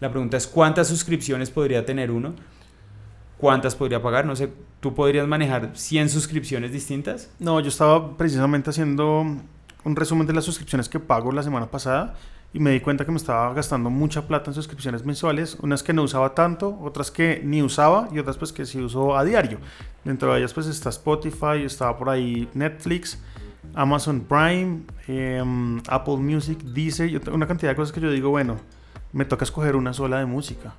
La 0.00 0.10
pregunta 0.10 0.36
es 0.36 0.46
cuántas 0.46 0.88
suscripciones 0.88 1.50
podría 1.50 1.84
tener 1.84 2.10
uno, 2.10 2.34
cuántas 3.38 3.74
podría 3.74 4.00
pagar, 4.00 4.26
no 4.26 4.36
sé, 4.36 4.50
¿tú 4.80 4.94
podrías 4.94 5.26
manejar 5.26 5.72
100 5.74 6.08
suscripciones 6.08 6.72
distintas? 6.72 7.30
No, 7.38 7.58
yo 7.60 7.68
estaba 7.68 8.16
precisamente 8.16 8.70
haciendo 8.70 9.24
un 9.84 9.96
resumen 9.96 10.26
de 10.26 10.32
las 10.32 10.44
suscripciones 10.44 10.88
que 10.88 11.00
pago 11.00 11.32
la 11.32 11.42
semana 11.42 11.70
pasada 11.70 12.14
y 12.52 12.60
me 12.60 12.70
di 12.70 12.80
cuenta 12.80 13.04
que 13.04 13.10
me 13.10 13.18
estaba 13.18 13.52
gastando 13.52 13.90
mucha 13.90 14.26
plata 14.26 14.50
en 14.50 14.54
suscripciones 14.54 15.04
mensuales, 15.04 15.58
unas 15.60 15.82
que 15.82 15.92
no 15.92 16.02
usaba 16.02 16.34
tanto, 16.34 16.78
otras 16.82 17.10
que 17.10 17.42
ni 17.44 17.62
usaba 17.62 18.08
y 18.12 18.18
otras 18.18 18.38
pues 18.38 18.52
que 18.52 18.64
sí 18.64 18.80
uso 18.80 19.16
a 19.16 19.24
diario. 19.24 19.58
Dentro 20.04 20.32
de 20.32 20.38
ellas 20.38 20.54
pues 20.54 20.66
está 20.66 20.88
Spotify, 20.88 21.62
estaba 21.64 21.96
por 21.98 22.08
ahí 22.08 22.48
Netflix, 22.54 23.18
Amazon 23.74 24.20
Prime, 24.20 24.80
eh, 25.08 25.42
Apple 25.88 26.16
Music, 26.16 26.58
Deezer, 26.62 27.10
y 27.10 27.20
una 27.30 27.46
cantidad 27.46 27.72
de 27.72 27.76
cosas 27.76 27.92
que 27.92 28.00
yo 28.00 28.10
digo, 28.10 28.30
bueno, 28.30 28.56
me 29.12 29.24
toca 29.24 29.44
escoger 29.44 29.76
una 29.76 29.92
sola 29.92 30.18
de 30.18 30.26
música. 30.26 30.74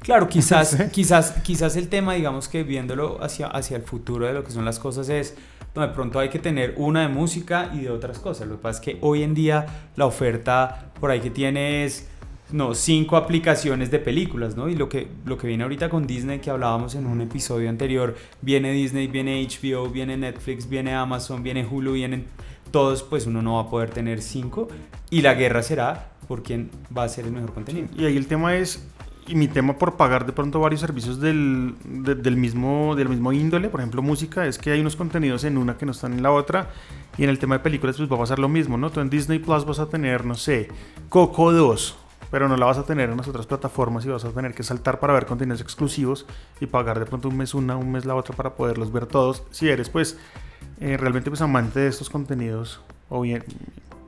Claro, 0.00 0.28
quizás, 0.30 0.76
quizás, 0.92 1.32
quizás 1.42 1.76
el 1.76 1.88
tema, 1.88 2.14
digamos 2.14 2.48
que 2.48 2.62
viéndolo 2.62 3.22
hacia, 3.22 3.46
hacia 3.46 3.76
el 3.76 3.82
futuro 3.82 4.26
de 4.26 4.34
lo 4.34 4.44
que 4.44 4.50
son 4.50 4.64
las 4.64 4.78
cosas 4.78 5.08
es, 5.08 5.34
de 5.74 5.88
pronto 5.88 6.18
hay 6.18 6.28
que 6.28 6.38
tener 6.38 6.74
una 6.76 7.02
de 7.02 7.08
música 7.08 7.70
y 7.72 7.80
de 7.80 7.90
otras 7.90 8.18
cosas. 8.18 8.48
Lo 8.48 8.56
que 8.56 8.62
pasa 8.62 8.80
es 8.80 8.84
que 8.84 8.98
hoy 9.00 9.22
en 9.22 9.34
día 9.34 9.66
la 9.96 10.06
oferta 10.06 10.90
por 10.98 11.10
ahí 11.10 11.20
que 11.20 11.30
tiene 11.30 11.84
es, 11.84 12.08
no, 12.52 12.74
cinco 12.74 13.16
aplicaciones 13.16 13.90
de 13.90 14.00
películas, 14.00 14.56
¿no? 14.56 14.68
Y 14.68 14.74
lo 14.74 14.88
que, 14.88 15.08
lo 15.24 15.38
que 15.38 15.46
viene 15.46 15.62
ahorita 15.62 15.88
con 15.88 16.06
Disney, 16.06 16.40
que 16.40 16.50
hablábamos 16.50 16.94
en 16.94 17.06
un 17.06 17.20
episodio 17.20 17.68
anterior, 17.68 18.16
viene 18.42 18.72
Disney, 18.72 19.06
viene 19.06 19.46
HBO, 19.46 19.88
viene 19.88 20.16
Netflix, 20.16 20.68
viene 20.68 20.94
Amazon, 20.94 21.42
viene 21.42 21.64
Hulu, 21.64 21.92
vienen 21.92 22.26
todos, 22.70 23.02
pues 23.02 23.26
uno 23.26 23.42
no 23.42 23.54
va 23.54 23.62
a 23.62 23.70
poder 23.70 23.90
tener 23.90 24.20
cinco. 24.20 24.68
Y 25.10 25.22
la 25.22 25.34
guerra 25.34 25.62
será 25.62 26.10
por 26.26 26.42
quién 26.42 26.70
va 26.96 27.04
a 27.04 27.08
ser 27.08 27.24
el 27.24 27.32
mejor 27.32 27.52
contenido. 27.54 27.88
Y 27.96 28.04
ahí 28.04 28.16
el 28.16 28.26
tema 28.26 28.56
es, 28.56 28.84
y 29.26 29.34
mi 29.34 29.48
tema 29.48 29.78
por 29.78 29.96
pagar 29.96 30.26
de 30.26 30.32
pronto 30.32 30.60
varios 30.60 30.80
servicios 30.80 31.20
del, 31.20 31.74
de, 31.84 32.14
del, 32.14 32.36
mismo, 32.36 32.94
del 32.96 33.08
mismo 33.08 33.32
índole, 33.32 33.68
por 33.68 33.80
ejemplo 33.80 34.02
música, 34.02 34.46
es 34.46 34.58
que 34.58 34.72
hay 34.72 34.80
unos 34.80 34.96
contenidos 34.96 35.44
en 35.44 35.58
una 35.58 35.76
que 35.76 35.86
no 35.86 35.92
están 35.92 36.12
en 36.12 36.22
la 36.22 36.32
otra. 36.32 36.70
Y 37.18 37.24
en 37.24 37.30
el 37.30 37.38
tema 37.38 37.56
de 37.56 37.60
películas 37.60 37.96
pues 37.96 38.10
va 38.10 38.16
a 38.16 38.20
pasar 38.20 38.38
lo 38.38 38.48
mismo, 38.48 38.78
¿no? 38.78 38.90
Tú 38.90 39.00
en 39.00 39.10
Disney 39.10 39.38
Plus 39.38 39.64
vas 39.64 39.78
a 39.78 39.88
tener, 39.88 40.24
no 40.24 40.34
sé, 40.34 40.68
Coco 41.08 41.52
2, 41.52 41.96
pero 42.30 42.48
no 42.48 42.56
la 42.56 42.66
vas 42.66 42.78
a 42.78 42.84
tener 42.84 43.10
en 43.10 43.16
las 43.16 43.28
otras 43.28 43.46
plataformas 43.46 44.04
y 44.06 44.08
vas 44.08 44.24
a 44.24 44.30
tener 44.30 44.54
que 44.54 44.62
saltar 44.62 45.00
para 45.00 45.12
ver 45.12 45.26
contenidos 45.26 45.60
exclusivos 45.60 46.26
y 46.60 46.66
pagar 46.66 46.98
de 46.98 47.06
pronto 47.06 47.28
un 47.28 47.36
mes 47.36 47.54
una, 47.54 47.76
un 47.76 47.90
mes 47.92 48.04
la 48.06 48.14
otra 48.14 48.34
para 48.34 48.54
poderlos 48.54 48.92
ver 48.92 49.06
todos. 49.06 49.42
Si 49.50 49.68
eres 49.68 49.90
pues 49.90 50.18
eh, 50.80 50.96
realmente 50.96 51.30
pues 51.30 51.42
amante 51.42 51.80
de 51.80 51.88
estos 51.88 52.08
contenidos 52.08 52.80
o 53.08 53.20
bien 53.20 53.44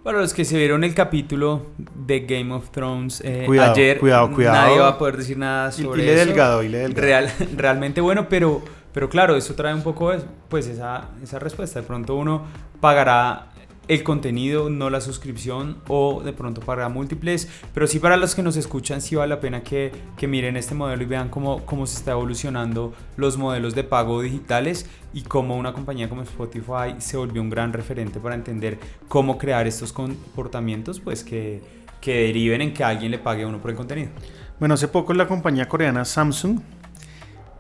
para 0.02 0.18
los 0.18 0.35
que 0.35 0.44
se 0.44 0.56
vieron 0.56 0.85
el 0.85 0.94
capítulo 0.94 1.66
de 1.94 2.21
Game 2.21 2.52
of 2.52 2.71
Thrones 2.71 3.23
eh, 3.25 3.44
cuidado, 3.47 3.73
ayer, 3.73 3.99
cuidado, 3.99 4.30
cuidado. 4.32 4.56
nadie 4.56 4.78
va 4.78 4.88
a 4.88 4.99
poder 4.99 5.16
decir 5.16 5.38
nada 5.38 5.71
sobre 5.71 6.02
y, 6.02 6.04
y 6.04 6.06
le 6.06 6.14
eso. 6.14 6.26
delgado, 6.26 6.62
y 6.62 6.68
le 6.68 6.78
delgado. 6.78 7.06
Real, 7.06 7.32
realmente 7.56 8.00
bueno, 8.00 8.26
pero, 8.28 8.62
pero 8.92 9.09
claro, 9.09 9.37
eso 9.37 9.54
trae 9.54 9.75
un 9.75 9.82
poco 9.82 10.12
pues 10.49 10.66
esa, 10.66 11.11
esa 11.23 11.38
respuesta. 11.38 11.80
De 11.80 11.87
pronto 11.87 12.16
uno 12.16 12.42
pagará 12.80 13.51
el 13.89 14.03
contenido, 14.05 14.71
no 14.71 14.91
la 14.91 15.01
suscripción 15.01 15.79
o 15.89 16.23
de 16.23 16.33
pronto 16.33 16.61
pagará 16.61 16.89
múltiples, 16.89 17.49
pero 17.75 17.87
sí 17.87 17.99
para 17.99 18.17
los 18.17 18.35
que 18.35 18.43
nos 18.43 18.57
escuchan 18.57 19.01
sí 19.01 19.17
vale 19.17 19.31
la 19.31 19.41
pena 19.41 19.62
que, 19.62 19.93
que 20.17 20.29
miren 20.29 20.57
este 20.57 20.75
modelo 20.75 21.03
y 21.03 21.07
vean 21.07 21.29
cómo, 21.29 21.65
cómo 21.67 21.87
se 21.87 21.99
está 21.99 22.12
evolucionando 22.12 22.95
los 23.17 23.37
modelos 23.37 23.75
de 23.75 23.85
pago 23.85 24.23
digitales 24.23 24.87
y 25.12 25.23
cómo 25.23 25.57
una 25.57 25.73
compañía 25.73 26.09
como 26.09 26.23
Spotify 26.23 26.95
se 26.99 27.17
volvió 27.17 27.43
un 27.43 27.51
gran 27.51 27.73
referente 27.73 28.21
para 28.21 28.35
entender 28.35 28.79
cómo 29.09 29.37
crear 29.37 29.67
estos 29.67 29.93
comportamientos 29.93 31.01
pues 31.01 31.25
que, 31.25 31.61
que 32.01 32.27
deriven 32.27 32.62
en 32.62 32.75
que 32.75 32.85
alguien 32.85 33.11
le 33.11 33.19
pague 33.19 33.43
a 33.43 33.49
uno 33.49 33.59
por 33.59 33.71
el 33.71 33.77
contenido. 33.77 34.11
Bueno, 34.59 34.75
hace 34.75 34.87
poco 34.87 35.12
la 35.12 35.27
compañía 35.27 35.69
coreana 35.69 36.05
Samsung 36.05 36.61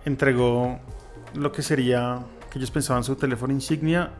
entregó 0.04 0.78
lo 1.34 1.50
que 1.50 1.62
sería 1.62 2.20
que 2.50 2.58
ellos 2.58 2.70
pensaban 2.70 3.02
su 3.02 3.16
teléfono 3.16 3.52
insignia 3.52 4.12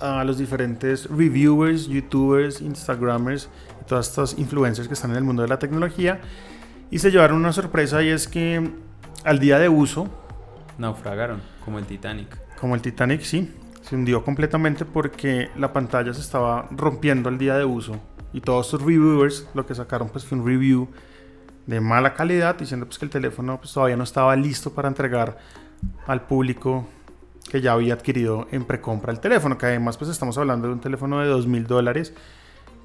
a 0.00 0.24
los 0.24 0.38
diferentes 0.38 1.08
reviewers, 1.08 1.86
youtubers, 1.86 2.60
instagramers 2.60 3.48
y 3.80 3.84
todas 3.84 4.08
estas 4.08 4.38
influencers 4.38 4.88
que 4.88 4.94
están 4.94 5.10
en 5.12 5.18
el 5.18 5.24
mundo 5.24 5.42
de 5.42 5.48
la 5.48 5.58
tecnología 5.58 6.20
y 6.90 6.98
se 6.98 7.10
llevaron 7.10 7.38
una 7.38 7.52
sorpresa 7.52 8.02
y 8.02 8.08
es 8.08 8.26
que 8.26 8.70
al 9.24 9.38
día 9.38 9.58
de 9.58 9.68
uso 9.68 10.08
naufragaron 10.78 11.40
como 11.64 11.78
el 11.78 11.84
Titanic. 11.84 12.38
Como 12.58 12.74
el 12.74 12.80
Titanic, 12.80 13.22
sí, 13.22 13.54
se 13.82 13.94
hundió 13.94 14.24
completamente 14.24 14.84
porque 14.84 15.50
la 15.56 15.72
pantalla 15.72 16.12
se 16.12 16.20
estaba 16.20 16.68
rompiendo 16.70 17.28
al 17.28 17.38
día 17.38 17.56
de 17.56 17.64
uso 17.64 17.96
y 18.32 18.40
todos 18.40 18.66
estos 18.66 18.82
reviewers 18.82 19.48
lo 19.54 19.66
que 19.66 19.74
sacaron 19.74 20.08
pues 20.08 20.24
fue 20.24 20.38
un 20.38 20.46
review 20.46 20.88
de 21.66 21.80
mala 21.80 22.14
calidad 22.14 22.56
diciendo 22.56 22.86
pues 22.86 22.98
que 22.98 23.04
el 23.04 23.10
teléfono 23.10 23.58
pues 23.58 23.72
todavía 23.72 23.96
no 23.96 24.04
estaba 24.04 24.34
listo 24.36 24.72
para 24.72 24.88
entregar 24.88 25.38
al 26.06 26.22
público 26.22 26.88
que 27.48 27.60
ya 27.60 27.72
había 27.72 27.94
adquirido 27.94 28.46
en 28.50 28.64
precompra 28.64 29.12
el 29.12 29.20
teléfono, 29.20 29.56
que 29.58 29.66
además 29.66 29.96
pues 29.96 30.10
estamos 30.10 30.36
hablando 30.38 30.66
de 30.68 30.74
un 30.74 30.80
teléfono 30.80 31.20
de 31.20 31.26
dos 31.28 31.46
mil 31.46 31.66
dólares, 31.66 32.12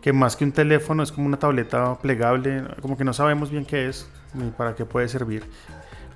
que 0.02 0.14
más 0.14 0.36
que 0.36 0.44
un 0.46 0.52
teléfono 0.52 1.02
es 1.04 1.12
como 1.12 1.26
una 1.28 1.38
tableta 1.40 1.98
plegable, 2.00 2.64
como 2.82 2.96
que 2.98 3.04
no 3.04 3.14
sabemos 3.14 3.50
bien 3.52 3.66
qué 3.66 3.88
es 3.90 4.08
ni 4.34 4.50
para 4.52 4.76
qué 4.76 4.86
puede 4.86 5.08
servir, 5.08 5.44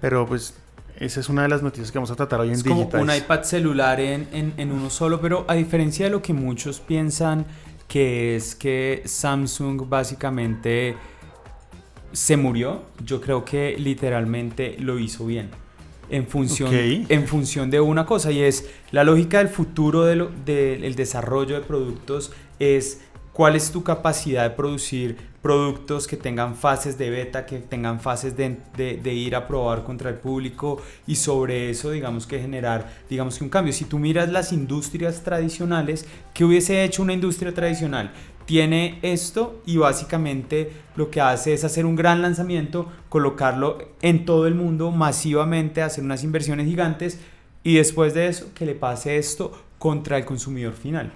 pero 0.01 0.25
pues 0.25 0.53
Esa 0.99 1.21
es 1.21 1.29
una 1.29 1.43
de 1.43 1.47
las 1.47 1.63
noticias 1.63 1.91
que 1.93 1.97
vamos 1.97 2.11
a 2.11 2.15
tratar 2.15 2.41
hoy 2.41 2.49
en 2.49 2.55
Es 2.55 2.63
como 2.63 2.75
Digitize. 2.81 3.01
un 3.03 3.15
iPad 3.15 3.43
celular 3.43 4.01
en, 4.01 4.27
en- 4.33 4.53
en 4.57 4.71
uno 4.73 4.89
solo, 4.89 5.21
pero 5.21 5.45
a 5.47 5.53
diferencia 5.53 6.05
de 6.05 6.11
lo 6.11 6.21
que 6.21 6.33
muchos 6.33 6.81
piensan, 6.81 7.45
que 7.87 8.35
es 8.35 8.53
que 8.53 9.01
Samsung 9.05 9.87
básicamente 9.87 10.97
se 12.11 12.35
murió, 12.35 12.83
yo 13.05 13.21
creo 13.21 13.45
que 13.45 13.75
literalmente 13.77 14.75
lo 14.79 14.99
hizo 14.99 15.25
bien. 15.25 15.51
En 16.09 16.27
función, 16.27 16.69
en 17.09 17.27
función 17.27 17.69
de 17.69 17.79
una 17.79 18.05
cosa, 18.05 18.31
y 18.31 18.39
es 18.41 18.67
la 18.91 19.03
lógica 19.03 19.37
del 19.39 19.49
futuro 19.49 20.05
del 20.05 20.95
desarrollo 20.95 21.55
de 21.55 21.61
productos 21.61 22.31
es 22.59 23.01
cuál 23.33 23.55
es 23.55 23.71
tu 23.71 23.83
capacidad 23.83 24.43
de 24.43 24.55
producir 24.55 25.15
productos 25.41 26.05
que 26.07 26.17
tengan 26.17 26.55
fases 26.55 26.97
de 26.97 27.09
beta, 27.09 27.45
que 27.45 27.59
tengan 27.59 28.01
fases 28.01 28.35
de, 28.35 28.57
de- 28.75 28.97
de 28.97 29.13
ir 29.13 29.35
a 29.35 29.47
probar 29.47 29.83
contra 29.85 30.09
el 30.09 30.17
público 30.17 30.81
y 31.07 31.15
sobre 31.15 31.69
eso 31.69 31.91
digamos 31.91 32.27
que 32.27 32.39
generar 32.41 32.91
digamos 33.09 33.37
que 33.37 33.45
un 33.45 33.49
cambio. 33.49 33.71
Si 33.71 33.85
tú 33.85 33.99
miras 33.99 34.27
las 34.29 34.51
industrias 34.51 35.23
tradicionales, 35.23 36.05
¿qué 36.33 36.43
hubiese 36.43 36.83
hecho 36.83 37.01
una 37.03 37.13
industria 37.13 37.53
tradicional? 37.53 38.11
Tiene 38.49 38.97
esto 39.03 39.61
y 39.67 39.77
básicamente 39.77 40.71
lo 40.95 41.11
que 41.11 41.21
hace 41.21 41.53
es 41.53 41.63
hacer 41.63 41.85
un 41.85 41.95
gran 41.95 42.23
lanzamiento, 42.23 42.91
colocarlo 43.07 43.77
en 44.01 44.25
todo 44.25 44.47
el 44.47 44.55
mundo 44.55 44.89
masivamente, 44.89 45.83
hacer 45.83 46.03
unas 46.03 46.23
inversiones 46.23 46.65
gigantes 46.65 47.19
y 47.63 47.75
después 47.75 48.15
de 48.15 48.25
eso 48.25 48.47
que 48.55 48.65
le 48.65 48.73
pase 48.73 49.19
esto 49.19 49.51
contra 49.77 50.17
el 50.17 50.25
consumidor 50.25 50.73
final. 50.73 51.11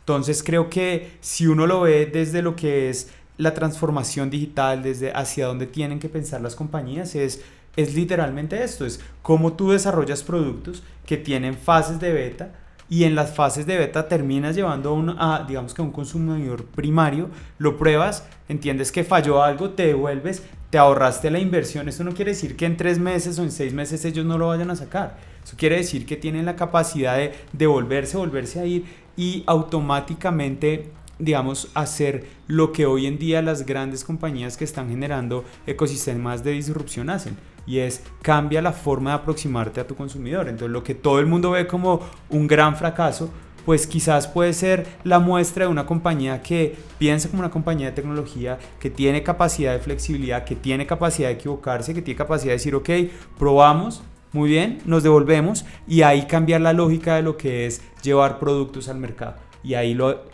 Entonces 0.00 0.42
creo 0.42 0.68
que 0.68 1.12
si 1.20 1.46
uno 1.46 1.68
lo 1.68 1.82
ve 1.82 2.06
desde 2.06 2.42
lo 2.42 2.56
que 2.56 2.90
es 2.90 3.12
la 3.36 3.54
transformación 3.54 4.28
digital, 4.28 4.82
desde 4.82 5.12
hacia 5.12 5.46
dónde 5.46 5.68
tienen 5.68 6.00
que 6.00 6.08
pensar 6.08 6.40
las 6.40 6.56
compañías, 6.56 7.14
es, 7.14 7.40
es 7.76 7.94
literalmente 7.94 8.64
esto, 8.64 8.84
es 8.84 8.98
cómo 9.22 9.52
tú 9.52 9.70
desarrollas 9.70 10.24
productos 10.24 10.82
que 11.06 11.18
tienen 11.18 11.56
fases 11.56 12.00
de 12.00 12.12
beta 12.12 12.63
y 12.88 13.04
en 13.04 13.14
las 13.14 13.34
fases 13.34 13.66
de 13.66 13.78
beta 13.78 14.08
terminas 14.08 14.54
llevando 14.54 14.90
a, 14.90 14.92
un, 14.92 15.10
a 15.10 15.44
digamos 15.46 15.74
que 15.74 15.82
a 15.82 15.84
un 15.84 15.92
consumidor 15.92 16.64
primario, 16.64 17.28
lo 17.58 17.76
pruebas, 17.76 18.26
entiendes 18.48 18.92
que 18.92 19.04
falló 19.04 19.42
algo, 19.42 19.70
te 19.70 19.86
devuelves, 19.86 20.42
te 20.70 20.78
ahorraste 20.78 21.30
la 21.30 21.38
inversión. 21.38 21.88
Esto 21.88 22.04
no 22.04 22.12
quiere 22.12 22.32
decir 22.32 22.56
que 22.56 22.66
en 22.66 22.76
tres 22.76 22.98
meses 22.98 23.38
o 23.38 23.42
en 23.42 23.50
seis 23.50 23.72
meses 23.72 24.04
ellos 24.04 24.26
no 24.26 24.38
lo 24.38 24.48
vayan 24.48 24.70
a 24.70 24.76
sacar. 24.76 25.16
Eso 25.42 25.56
quiere 25.56 25.76
decir 25.76 26.06
que 26.06 26.16
tienen 26.16 26.46
la 26.46 26.56
capacidad 26.56 27.16
de 27.16 27.32
devolverse, 27.52 28.16
volverse 28.16 28.60
a 28.60 28.66
ir 28.66 28.84
y 29.16 29.44
automáticamente 29.46 30.90
digamos, 31.18 31.68
hacer 31.74 32.26
lo 32.48 32.72
que 32.72 32.86
hoy 32.86 33.06
en 33.06 33.18
día 33.18 33.40
las 33.40 33.66
grandes 33.66 34.04
compañías 34.04 34.56
que 34.56 34.64
están 34.64 34.88
generando 34.88 35.44
ecosistemas 35.66 36.42
de 36.42 36.52
disrupción 36.52 37.10
hacen. 37.10 37.36
Y 37.66 37.78
es 37.78 38.02
cambia 38.22 38.60
la 38.60 38.72
forma 38.72 39.10
de 39.10 39.16
aproximarte 39.16 39.80
a 39.80 39.86
tu 39.86 39.94
consumidor. 39.94 40.48
Entonces 40.48 40.72
lo 40.72 40.82
que 40.82 40.94
todo 40.94 41.18
el 41.18 41.26
mundo 41.26 41.52
ve 41.52 41.66
como 41.66 42.00
un 42.28 42.46
gran 42.46 42.76
fracaso, 42.76 43.30
pues 43.64 43.86
quizás 43.86 44.28
puede 44.28 44.52
ser 44.52 44.86
la 45.04 45.18
muestra 45.18 45.64
de 45.64 45.70
una 45.70 45.86
compañía 45.86 46.42
que 46.42 46.76
piensa 46.98 47.28
como 47.28 47.40
una 47.40 47.50
compañía 47.50 47.86
de 47.86 47.92
tecnología, 47.92 48.58
que 48.78 48.90
tiene 48.90 49.22
capacidad 49.22 49.72
de 49.72 49.78
flexibilidad, 49.78 50.44
que 50.44 50.54
tiene 50.54 50.86
capacidad 50.86 51.28
de 51.28 51.34
equivocarse, 51.34 51.94
que 51.94 52.02
tiene 52.02 52.18
capacidad 52.18 52.50
de 52.50 52.58
decir, 52.58 52.74
ok, 52.74 52.90
probamos, 53.38 54.02
muy 54.32 54.50
bien, 54.50 54.80
nos 54.84 55.02
devolvemos 55.02 55.64
y 55.86 56.02
ahí 56.02 56.26
cambiar 56.26 56.60
la 56.60 56.72
lógica 56.72 57.16
de 57.16 57.22
lo 57.22 57.36
que 57.36 57.66
es 57.66 57.80
llevar 58.02 58.38
productos 58.38 58.88
al 58.88 58.98
mercado. 58.98 59.36
Y 59.62 59.74
ahí 59.74 59.94
lo, 59.94 60.24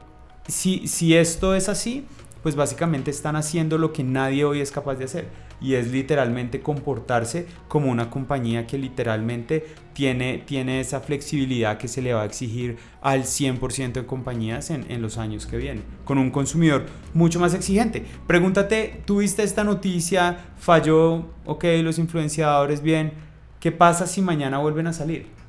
si, 0.49 0.89
si 0.89 1.15
esto 1.15 1.55
es 1.55 1.69
así, 1.69 2.07
pues 2.43 2.57
básicamente 2.57 3.11
están 3.11 3.37
haciendo 3.37 3.79
lo 3.79 3.93
que 3.93 4.03
nadie 4.03 4.45
hoy 4.45 4.61
es 4.61 4.73
capaz 4.73 4.97
de 4.97 5.05
hacer. 5.05 5.29
Y 5.61 5.75
es 5.75 5.91
literalmente 5.93 6.61
comportarse 6.61 7.47
como 7.69 7.91
una 7.91 8.11
compañía 8.11 8.67
que 8.67 8.79
literalmente 8.79 9.67
tiene, 9.93 10.39
tiene 10.47 10.81
esa 10.81 11.01
flexibilidad 11.01 11.79
que 11.79 11.89
se 11.89 12.03
le 12.03 12.15
va 12.15 12.23
a 12.23 12.25
exigir 12.25 12.79
al 13.03 13.25
100% 13.25 13.93
de 13.93 14.07
compañías 14.07 14.71
en, 14.71 14.91
en 14.91 15.03
los 15.03 15.19
años 15.19 15.47
que 15.47 15.57
vienen. 15.57 15.85
Con 16.05 16.19
un 16.19 16.31
consumidor 16.31 16.87
mucho 17.15 17.41
más 17.41 17.55
exigente. 17.55 18.05
Pregúntate, 18.27 19.03
¿tuviste 19.05 19.43
esta 19.43 19.65
noticia? 19.65 20.39
¿Falló? 20.59 21.27
Ok, 21.45 21.65
los 21.83 21.99
influenciadores, 21.99 22.83
bien. 22.83 23.13
¿Qué 23.61 23.73
pasa 23.73 24.07
si 24.07 24.23
mañana 24.23 24.59
vuelven 24.59 24.87
a 24.87 24.93
salir? 24.93 25.40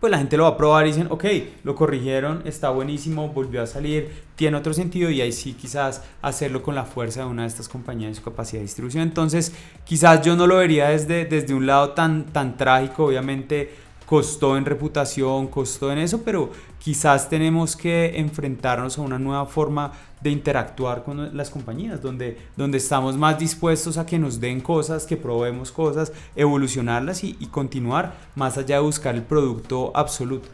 Pues 0.00 0.10
la 0.10 0.18
gente 0.18 0.36
lo 0.36 0.44
va 0.44 0.50
a 0.50 0.56
probar 0.56 0.86
y 0.86 0.90
dicen, 0.90 1.08
ok, 1.10 1.24
lo 1.62 1.74
corrigieron, 1.74 2.42
está 2.44 2.70
buenísimo, 2.70 3.28
volvió 3.28 3.62
a 3.62 3.66
salir, 3.66 4.10
tiene 4.36 4.56
otro 4.56 4.74
sentido 4.74 5.10
y 5.10 5.20
ahí 5.20 5.32
sí 5.32 5.54
quizás 5.54 6.02
hacerlo 6.22 6.62
con 6.62 6.74
la 6.74 6.84
fuerza 6.84 7.20
de 7.20 7.26
una 7.26 7.42
de 7.42 7.48
estas 7.48 7.68
compañías 7.68 8.12
y 8.12 8.14
su 8.14 8.22
capacidad 8.22 8.60
de 8.60 8.64
distribución. 8.64 9.02
Entonces, 9.02 9.54
quizás 9.84 10.22
yo 10.22 10.36
no 10.36 10.46
lo 10.46 10.56
vería 10.56 10.88
desde, 10.88 11.24
desde 11.24 11.54
un 11.54 11.66
lado 11.66 11.90
tan, 11.90 12.24
tan 12.26 12.56
trágico, 12.56 13.06
obviamente 13.06 13.72
costó 14.06 14.56
en 14.56 14.64
reputación, 14.64 15.48
costó 15.48 15.90
en 15.90 15.98
eso, 15.98 16.22
pero 16.22 16.50
quizás 16.78 17.28
tenemos 17.28 17.76
que 17.76 18.18
enfrentarnos 18.18 18.98
a 18.98 19.02
una 19.02 19.18
nueva 19.18 19.46
forma 19.46 19.92
de 20.20 20.30
interactuar 20.30 21.04
con 21.04 21.36
las 21.36 21.50
compañías, 21.50 22.00
donde, 22.00 22.38
donde 22.56 22.78
estamos 22.78 23.16
más 23.16 23.38
dispuestos 23.38 23.98
a 23.98 24.06
que 24.06 24.18
nos 24.18 24.40
den 24.40 24.60
cosas, 24.60 25.04
que 25.04 25.16
probemos 25.16 25.70
cosas, 25.70 26.12
evolucionarlas 26.34 27.24
y, 27.24 27.34
continuar 27.50 28.14
más 28.34 28.56
allá 28.58 28.76
de 28.76 28.82
buscar 28.82 29.14
el 29.14 29.22
producto 29.22 29.92
absoluto. 29.94 30.48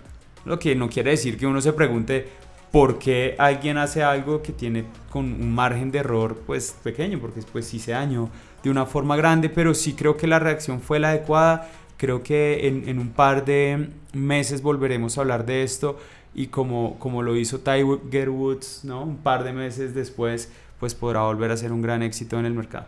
Lo 0.44 0.58
que 0.58 0.74
no 0.74 0.88
quiere 0.88 1.12
decir 1.12 1.38
que 1.38 1.46
uno 1.46 1.60
se 1.60 1.72
pregunte 1.72 2.28
por 2.72 2.98
qué 2.98 3.36
alguien 3.38 3.78
hace 3.78 4.02
algo 4.02 4.42
que 4.42 4.52
tiene 4.52 4.84
con 5.10 5.24
un 5.24 5.54
margen 5.54 5.90
de 5.90 6.00
error 6.00 6.42
pues 6.46 6.74
pequeño, 6.82 7.18
porque 7.20 7.40
pues 7.52 7.66
sí 7.66 7.78
se 7.78 7.92
dañó 7.92 8.28
de 8.62 8.70
una 8.70 8.86
forma 8.86 9.16
grande, 9.16 9.48
pero 9.48 9.74
sí 9.74 9.94
creo 9.94 10.16
que 10.16 10.26
la 10.26 10.38
reacción 10.38 10.80
fue 10.80 10.98
la 10.98 11.10
adecuada. 11.10 11.70
Creo 12.00 12.22
que 12.22 12.66
en, 12.66 12.88
en 12.88 12.98
un 12.98 13.10
par 13.10 13.44
de 13.44 13.90
meses 14.14 14.62
volveremos 14.62 15.18
a 15.18 15.20
hablar 15.20 15.44
de 15.44 15.62
esto 15.62 15.98
y 16.34 16.46
como, 16.46 16.98
como 16.98 17.22
lo 17.22 17.36
hizo 17.36 17.60
Tiger 17.60 18.30
Woods, 18.30 18.84
¿no? 18.84 19.02
Un 19.02 19.18
par 19.18 19.44
de 19.44 19.52
meses 19.52 19.94
después, 19.94 20.50
pues 20.78 20.94
podrá 20.94 21.20
volver 21.24 21.50
a 21.50 21.58
ser 21.58 21.72
un 21.72 21.82
gran 21.82 22.02
éxito 22.02 22.38
en 22.38 22.46
el 22.46 22.54
mercado. 22.54 22.86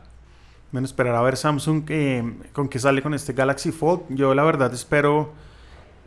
Bueno, 0.70 0.86
esperar 0.86 1.14
a 1.14 1.20
ver 1.20 1.36
Samsung 1.36 1.84
eh, 1.88 2.32
con 2.54 2.70
qué 2.70 2.78
sale 2.78 3.02
con 3.02 3.12
este 3.12 3.34
Galaxy 3.34 3.70
Fold. 3.70 4.04
Yo 4.08 4.34
la 4.34 4.44
verdad 4.44 4.72
espero 4.72 5.34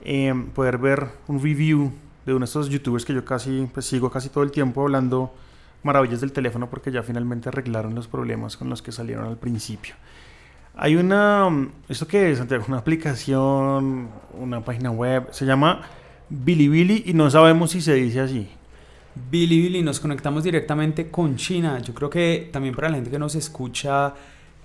eh, 0.03 0.33
poder 0.55 0.79
ver 0.79 1.09
un 1.27 1.39
review 1.39 1.91
de 2.25 2.33
uno 2.33 2.39
de 2.39 2.45
estos 2.45 2.69
youtubers 2.69 3.05
que 3.05 3.13
yo 3.13 3.23
casi 3.23 3.69
pues, 3.71 3.85
sigo 3.85 4.09
casi 4.09 4.29
todo 4.29 4.43
el 4.43 4.49
tiempo 4.49 4.81
hablando 4.81 5.31
maravillas 5.83 6.21
del 6.21 6.31
teléfono 6.31 6.67
porque 6.67 6.91
ya 6.91 7.03
finalmente 7.03 7.49
arreglaron 7.49 7.93
los 7.93 8.07
problemas 8.07 8.57
con 8.57 8.67
los 8.67 8.81
que 8.81 8.91
salieron 8.91 9.25
al 9.25 9.37
principio. 9.37 9.93
Hay 10.77 10.97
una, 10.97 11.69
¿esto 11.87 12.05
qué 12.05 12.31
es, 12.31 12.37
Santiago? 12.37 12.65
Una 12.67 12.79
aplicación, 12.79 14.09
una 14.37 14.63
página 14.63 14.91
web, 14.91 15.29
se 15.31 15.45
llama 15.45 15.81
Bilibili 16.29 17.03
y 17.05 17.13
no 17.13 17.31
sabemos 17.31 17.71
si 17.71 17.79
se 17.79 17.93
dice 17.93 18.19
así. 18.19 18.49
Bilibili, 19.31 19.81
nos 19.81 20.01
conectamos 20.01 20.43
directamente 20.43 21.09
con 21.09 21.37
China. 21.37 21.79
Yo 21.79 21.93
creo 21.93 22.09
que 22.09 22.49
también 22.51 22.75
para 22.75 22.89
la 22.89 22.95
gente 22.95 23.09
que 23.09 23.17
nos 23.17 23.35
escucha 23.35 24.15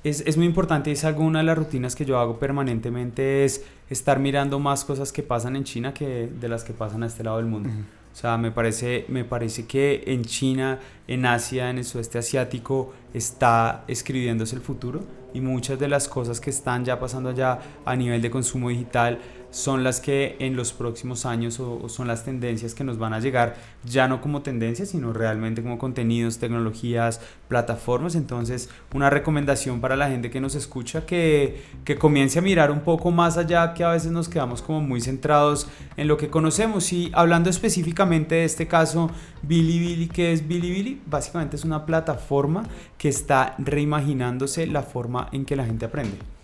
es, 0.02 0.24
es 0.26 0.36
muy 0.36 0.46
importante, 0.46 0.90
es 0.90 1.04
alguna 1.04 1.38
de 1.40 1.44
las 1.44 1.56
rutinas 1.56 1.94
que 1.94 2.04
yo 2.04 2.18
hago 2.18 2.40
permanentemente, 2.40 3.44
es 3.44 3.64
estar 3.88 4.18
mirando 4.18 4.58
más 4.58 4.84
cosas 4.84 5.12
que 5.12 5.22
pasan 5.22 5.54
en 5.54 5.62
China 5.62 5.94
que 5.94 6.28
de 6.40 6.48
las 6.48 6.64
que 6.64 6.72
pasan 6.72 7.04
a 7.04 7.06
este 7.06 7.22
lado 7.22 7.36
del 7.36 7.46
mundo. 7.46 7.70
O 8.12 8.16
sea, 8.16 8.36
me 8.36 8.50
parece, 8.50 9.04
me 9.06 9.24
parece 9.24 9.66
que 9.66 10.02
en 10.08 10.24
China, 10.24 10.80
en 11.06 11.24
Asia, 11.24 11.70
en 11.70 11.78
el 11.78 11.84
sudeste 11.84 12.18
asiático, 12.18 12.92
está 13.14 13.84
escribiéndose 13.86 14.56
el 14.56 14.62
futuro 14.62 15.19
y 15.34 15.40
muchas 15.40 15.78
de 15.78 15.88
las 15.88 16.08
cosas 16.08 16.40
que 16.40 16.50
están 16.50 16.84
ya 16.84 16.98
pasando 16.98 17.30
allá 17.30 17.58
a 17.84 17.96
nivel 17.96 18.20
de 18.22 18.30
consumo 18.30 18.68
digital 18.68 19.18
son 19.50 19.84
las 19.84 20.00
que 20.00 20.36
en 20.38 20.56
los 20.56 20.72
próximos 20.72 21.26
años 21.26 21.60
o, 21.60 21.88
son 21.88 22.06
las 22.08 22.24
tendencias 22.24 22.74
que 22.74 22.84
nos 22.84 22.98
van 22.98 23.12
a 23.12 23.20
llegar 23.20 23.56
ya 23.84 24.08
no 24.08 24.20
como 24.20 24.42
tendencias 24.42 24.90
sino 24.90 25.12
realmente 25.12 25.62
como 25.62 25.78
contenidos, 25.78 26.38
tecnologías, 26.38 27.20
plataformas. 27.48 28.14
Entonces 28.14 28.68
una 28.94 29.10
recomendación 29.10 29.80
para 29.80 29.96
la 29.96 30.08
gente 30.08 30.30
que 30.30 30.40
nos 30.40 30.54
escucha 30.54 31.06
que, 31.06 31.62
que 31.84 31.96
comience 31.96 32.38
a 32.38 32.42
mirar 32.42 32.70
un 32.70 32.80
poco 32.80 33.10
más 33.10 33.36
allá 33.36 33.74
que 33.74 33.84
a 33.84 33.90
veces 33.90 34.12
nos 34.12 34.28
quedamos 34.28 34.62
como 34.62 34.80
muy 34.80 35.00
centrados 35.00 35.68
en 35.96 36.08
lo 36.08 36.16
que 36.16 36.28
conocemos 36.28 36.92
y 36.92 37.10
hablando 37.14 37.50
específicamente 37.50 38.36
de 38.36 38.44
este 38.44 38.68
caso 38.68 39.10
Bilibili, 39.42 40.08
¿qué 40.08 40.32
es 40.32 40.46
Bilibili? 40.46 41.00
Básicamente 41.06 41.56
es 41.56 41.64
una 41.64 41.86
plataforma 41.86 42.64
que 42.98 43.08
está 43.08 43.54
reimaginándose 43.58 44.66
la 44.66 44.82
forma 44.82 45.28
en 45.32 45.44
que 45.44 45.56
la 45.56 45.64
gente 45.64 45.86
aprende. 45.86 46.39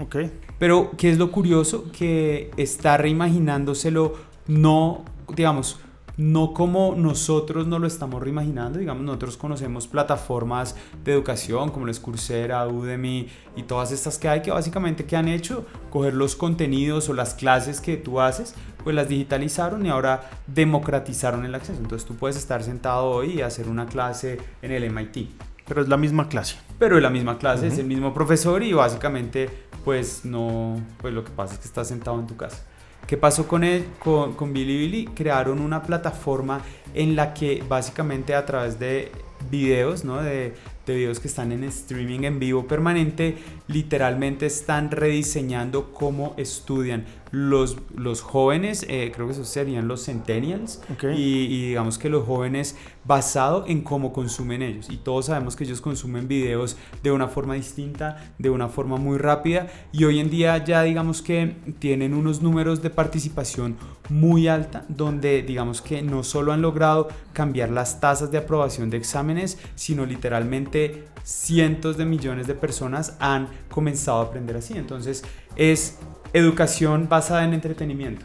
Ok. 0.00 0.16
Pero, 0.58 0.92
¿qué 0.96 1.10
es 1.10 1.18
lo 1.18 1.30
curioso? 1.30 1.90
Que 1.92 2.50
está 2.56 2.96
reimaginándoselo 2.96 4.14
no, 4.46 5.04
digamos, 5.34 5.80
no 6.16 6.54
como 6.54 6.94
nosotros 6.96 7.66
no 7.66 7.78
lo 7.78 7.86
estamos 7.86 8.22
reimaginando, 8.22 8.78
digamos, 8.78 9.04
nosotros 9.04 9.36
conocemos 9.36 9.86
plataformas 9.86 10.76
de 11.04 11.12
educación 11.12 11.70
como 11.70 11.86
les 11.86 12.00
Coursera, 12.00 12.66
Udemy 12.66 13.28
y 13.54 13.62
todas 13.64 13.92
estas 13.92 14.18
que 14.18 14.28
hay 14.28 14.40
que 14.40 14.50
básicamente 14.50 15.04
que 15.04 15.16
han 15.16 15.28
hecho, 15.28 15.66
coger 15.90 16.14
los 16.14 16.34
contenidos 16.34 17.08
o 17.08 17.12
las 17.12 17.34
clases 17.34 17.80
que 17.80 17.96
tú 17.96 18.20
haces, 18.20 18.54
pues 18.82 18.96
las 18.96 19.08
digitalizaron 19.08 19.84
y 19.84 19.90
ahora 19.90 20.30
democratizaron 20.46 21.44
el 21.44 21.54
acceso. 21.54 21.80
Entonces 21.82 22.06
tú 22.06 22.14
puedes 22.14 22.36
estar 22.36 22.62
sentado 22.62 23.06
hoy 23.06 23.38
y 23.38 23.40
hacer 23.42 23.68
una 23.68 23.86
clase 23.86 24.38
en 24.62 24.72
el 24.72 24.90
MIT. 24.90 25.28
Pero 25.66 25.82
es 25.82 25.88
la 25.88 25.96
misma 25.96 26.28
clase. 26.28 26.56
Pero 26.78 26.96
es 26.96 27.02
la 27.02 27.10
misma 27.10 27.38
clase, 27.38 27.66
uh 27.66 27.68
-huh. 27.68 27.72
es 27.72 27.78
el 27.78 27.86
mismo 27.86 28.14
profesor 28.14 28.62
y 28.62 28.72
básicamente 28.72 29.65
pues 29.86 30.24
no, 30.24 30.84
pues 30.98 31.14
lo 31.14 31.22
que 31.22 31.30
pasa 31.30 31.54
es 31.54 31.60
que 31.60 31.66
estás 31.66 31.86
sentado 31.86 32.18
en 32.18 32.26
tu 32.26 32.36
casa. 32.36 32.64
¿Qué 33.06 33.16
pasó 33.16 33.46
con, 33.46 33.62
él, 33.62 33.86
con, 34.00 34.34
con 34.34 34.52
Bilibili? 34.52 35.04
Crearon 35.04 35.60
una 35.60 35.84
plataforma 35.84 36.60
en 36.92 37.14
la 37.14 37.32
que 37.32 37.62
básicamente 37.68 38.34
a 38.34 38.44
través 38.44 38.80
de 38.80 39.12
videos, 39.48 40.04
¿no? 40.04 40.20
De, 40.20 40.54
de 40.86 40.94
videos 40.96 41.20
que 41.20 41.28
están 41.28 41.52
en 41.52 41.62
streaming 41.62 42.24
en 42.24 42.40
vivo 42.40 42.66
permanente, 42.66 43.36
literalmente 43.68 44.46
están 44.46 44.90
rediseñando 44.90 45.92
cómo 45.92 46.34
estudian 46.36 47.04
los, 47.30 47.76
los 47.94 48.22
jóvenes, 48.22 48.84
eh, 48.88 49.12
creo 49.14 49.26
que 49.26 49.34
esos 49.34 49.48
serían 49.48 49.86
los 49.86 50.04
centennials, 50.06 50.80
y, 51.02 51.44
y 51.44 51.68
digamos 51.68 51.98
que 51.98 52.08
los 52.08 52.26
jóvenes 52.26 52.76
basado 53.06 53.64
en 53.66 53.82
cómo 53.82 54.12
consumen 54.12 54.62
ellos. 54.62 54.88
Y 54.90 54.96
todos 54.96 55.26
sabemos 55.26 55.56
que 55.56 55.64
ellos 55.64 55.80
consumen 55.80 56.28
videos 56.28 56.76
de 57.02 57.12
una 57.12 57.28
forma 57.28 57.54
distinta, 57.54 58.32
de 58.38 58.50
una 58.50 58.68
forma 58.68 58.96
muy 58.96 59.18
rápida, 59.18 59.68
y 59.92 60.04
hoy 60.04 60.18
en 60.18 60.30
día 60.30 60.62
ya 60.64 60.82
digamos 60.82 61.22
que 61.22 61.56
tienen 61.78 62.14
unos 62.14 62.42
números 62.42 62.82
de 62.82 62.90
participación 62.90 63.76
muy 64.08 64.48
alta, 64.48 64.84
donde 64.88 65.42
digamos 65.42 65.82
que 65.82 66.02
no 66.02 66.24
solo 66.24 66.52
han 66.52 66.62
logrado 66.62 67.08
cambiar 67.32 67.70
las 67.70 68.00
tasas 68.00 68.30
de 68.30 68.38
aprobación 68.38 68.90
de 68.90 68.96
exámenes, 68.96 69.58
sino 69.74 70.06
literalmente 70.06 71.04
cientos 71.22 71.96
de 71.96 72.04
millones 72.04 72.46
de 72.46 72.54
personas 72.54 73.16
han 73.18 73.48
comenzado 73.68 74.20
a 74.20 74.24
aprender 74.24 74.56
así. 74.56 74.74
Entonces 74.76 75.24
es 75.56 75.98
educación 76.32 77.08
basada 77.08 77.44
en 77.44 77.54
entretenimiento. 77.54 78.24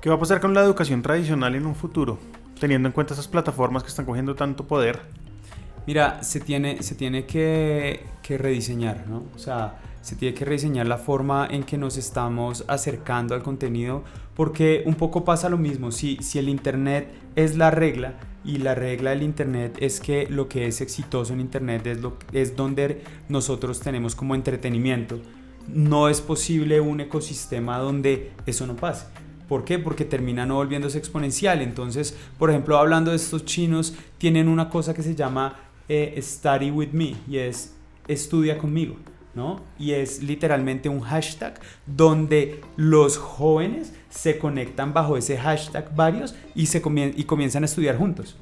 ¿Qué 0.00 0.08
va 0.08 0.16
a 0.16 0.20
pasar 0.20 0.40
con 0.40 0.54
la 0.54 0.62
educación 0.62 1.02
tradicional 1.02 1.54
en 1.54 1.66
un 1.66 1.74
futuro? 1.74 2.18
Teniendo 2.60 2.88
en 2.88 2.92
cuenta 2.92 3.14
esas 3.14 3.28
plataformas 3.28 3.82
que 3.82 3.88
están 3.88 4.04
cogiendo 4.04 4.34
tanto 4.34 4.66
poder. 4.66 5.00
Mira, 5.86 6.22
se 6.22 6.40
tiene, 6.40 6.82
se 6.82 6.94
tiene 6.94 7.24
que, 7.24 8.04
que 8.22 8.36
rediseñar, 8.36 9.06
¿no? 9.08 9.24
O 9.34 9.38
sea, 9.38 9.78
se 10.02 10.16
tiene 10.16 10.34
que 10.34 10.44
rediseñar 10.44 10.86
la 10.86 10.98
forma 10.98 11.48
en 11.50 11.62
que 11.62 11.78
nos 11.78 11.96
estamos 11.96 12.64
acercando 12.68 13.34
al 13.34 13.42
contenido, 13.42 14.04
porque 14.34 14.82
un 14.86 14.94
poco 14.94 15.24
pasa 15.24 15.48
lo 15.48 15.56
mismo, 15.56 15.90
si, 15.90 16.18
si 16.20 16.38
el 16.38 16.48
Internet 16.48 17.08
es 17.36 17.56
la 17.56 17.70
regla, 17.70 18.14
y 18.44 18.58
la 18.58 18.74
regla 18.74 19.10
del 19.10 19.22
Internet 19.22 19.76
es 19.80 20.00
que 20.00 20.26
lo 20.28 20.48
que 20.48 20.66
es 20.66 20.80
exitoso 20.80 21.32
en 21.32 21.40
Internet 21.40 21.86
es, 21.86 22.00
lo, 22.00 22.16
es 22.32 22.56
donde 22.56 23.02
nosotros 23.28 23.80
tenemos 23.80 24.14
como 24.14 24.34
entretenimiento, 24.34 25.20
no 25.66 26.08
es 26.08 26.20
posible 26.20 26.80
un 26.80 27.00
ecosistema 27.00 27.78
donde 27.78 28.32
eso 28.46 28.66
no 28.66 28.76
pase. 28.76 29.06
¿Por 29.48 29.64
qué? 29.64 29.78
Porque 29.78 30.04
termina 30.04 30.44
no 30.46 30.56
volviéndose 30.56 30.98
exponencial. 30.98 31.62
Entonces, 31.62 32.16
por 32.38 32.50
ejemplo, 32.50 32.76
hablando 32.78 33.10
de 33.10 33.16
estos 33.16 33.44
chinos, 33.44 33.94
tienen 34.18 34.46
una 34.48 34.68
cosa 34.68 34.92
que 34.94 35.02
se 35.02 35.14
llama 35.14 35.56
eh, 35.88 36.18
Study 36.22 36.70
with 36.70 36.90
me 36.92 37.16
y 37.26 37.38
es 37.38 37.74
estudia 38.06 38.58
conmigo, 38.58 38.96
¿no? 39.34 39.60
Y 39.78 39.92
es 39.92 40.22
literalmente 40.22 40.88
un 40.88 41.00
hashtag 41.00 41.60
donde 41.86 42.60
los 42.76 43.16
jóvenes 43.18 43.94
se 44.10 44.38
conectan 44.38 44.92
bajo 44.92 45.16
ese 45.16 45.36
hashtag 45.36 45.94
varios 45.94 46.34
y, 46.54 46.66
se 46.66 46.82
comien- 46.82 47.14
y 47.16 47.24
comienzan 47.24 47.62
a 47.62 47.66
estudiar 47.66 47.96
juntos. 47.96 48.36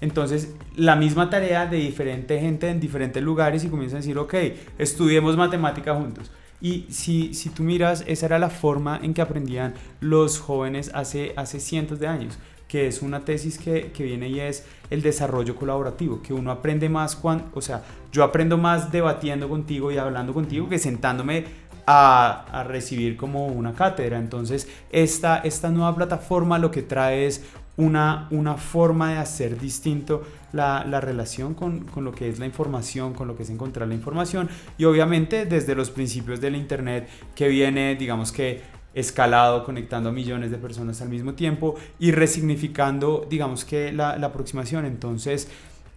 Entonces, 0.00 0.54
la 0.76 0.96
misma 0.96 1.30
tarea 1.30 1.66
de 1.66 1.78
diferente 1.78 2.38
gente 2.40 2.68
en 2.68 2.78
diferentes 2.78 3.22
lugares 3.22 3.64
y 3.64 3.68
comienzan 3.68 3.98
a 3.98 4.00
decir, 4.00 4.18
ok, 4.18 4.34
estudiemos 4.78 5.36
matemática 5.36 5.94
juntos. 5.94 6.30
Y 6.60 6.86
si, 6.90 7.34
si 7.34 7.50
tú 7.50 7.62
miras, 7.62 8.04
esa 8.06 8.26
era 8.26 8.38
la 8.38 8.50
forma 8.50 8.98
en 9.02 9.14
que 9.14 9.22
aprendían 9.22 9.74
los 10.00 10.40
jóvenes 10.40 10.90
hace, 10.94 11.32
hace 11.36 11.60
cientos 11.60 12.00
de 12.00 12.06
años, 12.06 12.38
que 12.68 12.86
es 12.86 13.02
una 13.02 13.24
tesis 13.24 13.58
que, 13.58 13.92
que 13.92 14.04
viene 14.04 14.28
y 14.28 14.40
es 14.40 14.64
el 14.90 15.02
desarrollo 15.02 15.56
colaborativo, 15.56 16.22
que 16.22 16.32
uno 16.32 16.50
aprende 16.50 16.88
más 16.88 17.16
cuando, 17.16 17.50
o 17.54 17.60
sea, 17.60 17.82
yo 18.12 18.24
aprendo 18.24 18.56
más 18.56 18.90
debatiendo 18.90 19.48
contigo 19.48 19.92
y 19.92 19.98
hablando 19.98 20.32
contigo 20.32 20.68
que 20.68 20.78
sentándome 20.78 21.44
a, 21.86 22.46
a 22.50 22.64
recibir 22.64 23.16
como 23.16 23.46
una 23.46 23.74
cátedra. 23.74 24.18
Entonces, 24.18 24.68
esta, 24.90 25.38
esta 25.38 25.70
nueva 25.70 25.94
plataforma 25.94 26.58
lo 26.58 26.70
que 26.70 26.82
trae 26.82 27.26
es 27.26 27.44
una, 27.76 28.28
una 28.30 28.56
forma 28.56 29.12
de 29.12 29.18
hacer 29.18 29.58
distinto 29.58 30.22
la, 30.52 30.84
la 30.84 31.00
relación 31.00 31.54
con, 31.54 31.80
con 31.80 32.04
lo 32.04 32.12
que 32.12 32.28
es 32.28 32.38
la 32.38 32.46
información, 32.46 33.14
con 33.14 33.26
lo 33.26 33.36
que 33.36 33.42
es 33.42 33.50
encontrar 33.50 33.88
la 33.88 33.94
información 33.94 34.48
y 34.78 34.84
obviamente 34.84 35.46
desde 35.46 35.74
los 35.74 35.90
principios 35.90 36.40
del 36.40 36.54
Internet 36.54 37.08
que 37.34 37.48
viene, 37.48 37.96
digamos 37.96 38.30
que 38.32 38.62
escalado, 38.94 39.64
conectando 39.64 40.10
a 40.10 40.12
millones 40.12 40.50
de 40.50 40.58
personas 40.58 41.02
al 41.02 41.08
mismo 41.08 41.34
tiempo 41.34 41.74
y 41.98 42.12
resignificando, 42.12 43.26
digamos 43.28 43.64
que 43.64 43.92
la, 43.92 44.16
la 44.18 44.28
aproximación. 44.28 44.84
Entonces, 44.84 45.48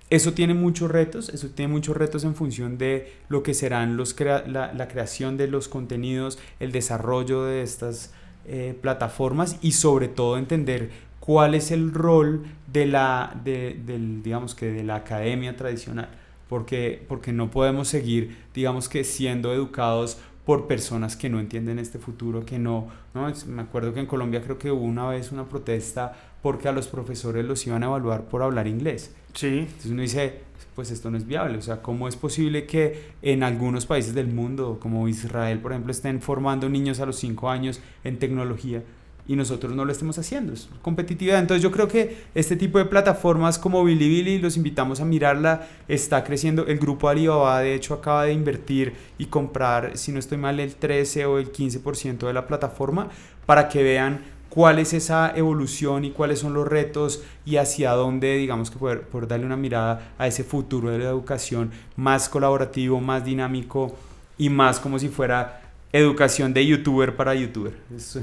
eso 0.09 0.33
tiene 0.33 0.53
muchos 0.53 0.89
retos, 0.89 1.29
eso 1.29 1.49
tiene 1.49 1.71
muchos 1.71 1.95
retos 1.95 2.23
en 2.23 2.33
función 2.33 2.77
de 2.77 3.13
lo 3.29 3.43
que 3.43 3.53
serán 3.53 3.97
los 3.97 4.15
la, 4.19 4.73
la 4.73 4.87
creación 4.87 5.37
de 5.37 5.47
los 5.47 5.67
contenidos, 5.67 6.39
el 6.59 6.71
desarrollo 6.71 7.43
de 7.43 7.61
estas 7.61 8.13
eh, 8.45 8.77
plataformas 8.81 9.57
y 9.61 9.73
sobre 9.73 10.07
todo 10.07 10.37
entender 10.37 10.91
cuál 11.27 11.55
es 11.55 11.71
el 11.71 11.93
rol 11.93 12.45
de 12.71 12.85
la, 12.85 13.37
de, 13.43 13.77
del, 13.85 14.23
digamos 14.23 14.55
que 14.55 14.71
de 14.71 14.83
la 14.85 14.95
academia 14.95 15.57
tradicional, 15.57 16.07
porque, 16.47 17.03
porque 17.05 17.33
no 17.33 17.51
podemos 17.51 17.89
seguir, 17.89 18.37
digamos 18.53 18.87
que 18.87 19.03
siendo 19.03 19.53
educados 19.53 20.19
por 20.45 20.67
personas 20.67 21.17
que 21.17 21.27
no 21.27 21.41
entienden 21.41 21.79
este 21.79 21.99
futuro, 21.99 22.45
que 22.45 22.59
no, 22.59 22.87
no, 23.13 23.29
me 23.47 23.61
acuerdo 23.61 23.93
que 23.93 23.99
en 23.99 24.05
Colombia 24.05 24.41
creo 24.41 24.57
que 24.57 24.71
hubo 24.71 24.85
una 24.85 25.09
vez 25.09 25.33
una 25.33 25.43
protesta 25.43 26.13
porque 26.41 26.69
a 26.69 26.71
los 26.71 26.87
profesores 26.87 27.43
los 27.43 27.67
iban 27.67 27.83
a 27.83 27.87
evaluar 27.87 28.23
por 28.29 28.41
hablar 28.41 28.65
inglés. 28.65 29.13
Sí. 29.33 29.47
Entonces 29.47 29.91
uno 29.91 30.03
dice, 30.03 30.39
pues 30.75 30.91
esto 30.91 31.11
no 31.11 31.17
es 31.17 31.27
viable, 31.27 31.57
o 31.57 31.61
sea, 31.61 31.81
¿cómo 31.81 32.07
es 32.07 32.15
posible 32.15 32.65
que 32.65 33.11
en 33.21 33.43
algunos 33.43 33.85
países 33.85 34.13
del 34.13 34.27
mundo, 34.27 34.79
como 34.81 35.09
Israel, 35.09 35.59
por 35.59 35.73
ejemplo, 35.73 35.91
estén 35.91 36.21
formando 36.21 36.69
niños 36.69 37.01
a 37.01 37.05
los 37.05 37.17
5 37.17 37.49
años 37.49 37.81
en 38.05 38.17
tecnología 38.17 38.81
y 39.27 39.35
nosotros 39.35 39.75
no 39.75 39.85
lo 39.85 39.91
estemos 39.91 40.17
haciendo? 40.17 40.53
Es 40.53 40.69
competitividad. 40.81 41.39
Entonces 41.39 41.61
yo 41.61 41.71
creo 41.71 41.87
que 41.87 42.25
este 42.33 42.55
tipo 42.55 42.77
de 42.77 42.85
plataformas 42.85 43.59
como 43.59 43.83
Bilibili, 43.83 44.39
los 44.39 44.57
invitamos 44.57 45.01
a 45.01 45.05
mirarla, 45.05 45.67
está 45.87 46.23
creciendo. 46.23 46.65
El 46.67 46.79
grupo 46.79 47.09
Alibaba, 47.09 47.59
de 47.59 47.75
hecho, 47.75 47.93
acaba 47.93 48.23
de 48.23 48.33
invertir 48.33 48.93
y 49.17 49.25
comprar, 49.25 49.97
si 49.97 50.11
no 50.11 50.19
estoy 50.19 50.37
mal, 50.37 50.59
el 50.59 50.75
13 50.75 51.25
o 51.25 51.39
el 51.39 51.51
15% 51.51 52.27
de 52.27 52.33
la 52.33 52.47
plataforma 52.47 53.09
para 53.45 53.69
que 53.69 53.83
vean 53.83 54.21
cuál 54.49 54.79
es 54.79 54.93
esa 54.93 55.33
evolución 55.35 56.05
y 56.05 56.11
cuáles 56.11 56.39
son 56.39 56.53
los 56.53 56.67
retos 56.67 57.23
y 57.45 57.57
hacia 57.57 57.91
dónde, 57.91 58.37
digamos 58.37 58.71
que 58.71 58.79
poder, 58.79 59.01
poder 59.01 59.27
darle 59.27 59.45
una 59.45 59.57
mirada 59.57 60.13
a 60.17 60.27
ese 60.27 60.43
futuro 60.43 60.89
de 60.89 60.99
la 60.99 61.09
educación 61.09 61.71
más 61.95 62.29
colaborativo, 62.29 62.99
más 62.99 63.25
dinámico 63.25 63.95
y 64.37 64.49
más 64.49 64.79
como 64.79 64.99
si 64.99 65.09
fuera 65.09 65.66
educación 65.91 66.53
de 66.53 66.65
youtuber 66.65 67.15
para 67.15 67.35
youtuber. 67.35 67.73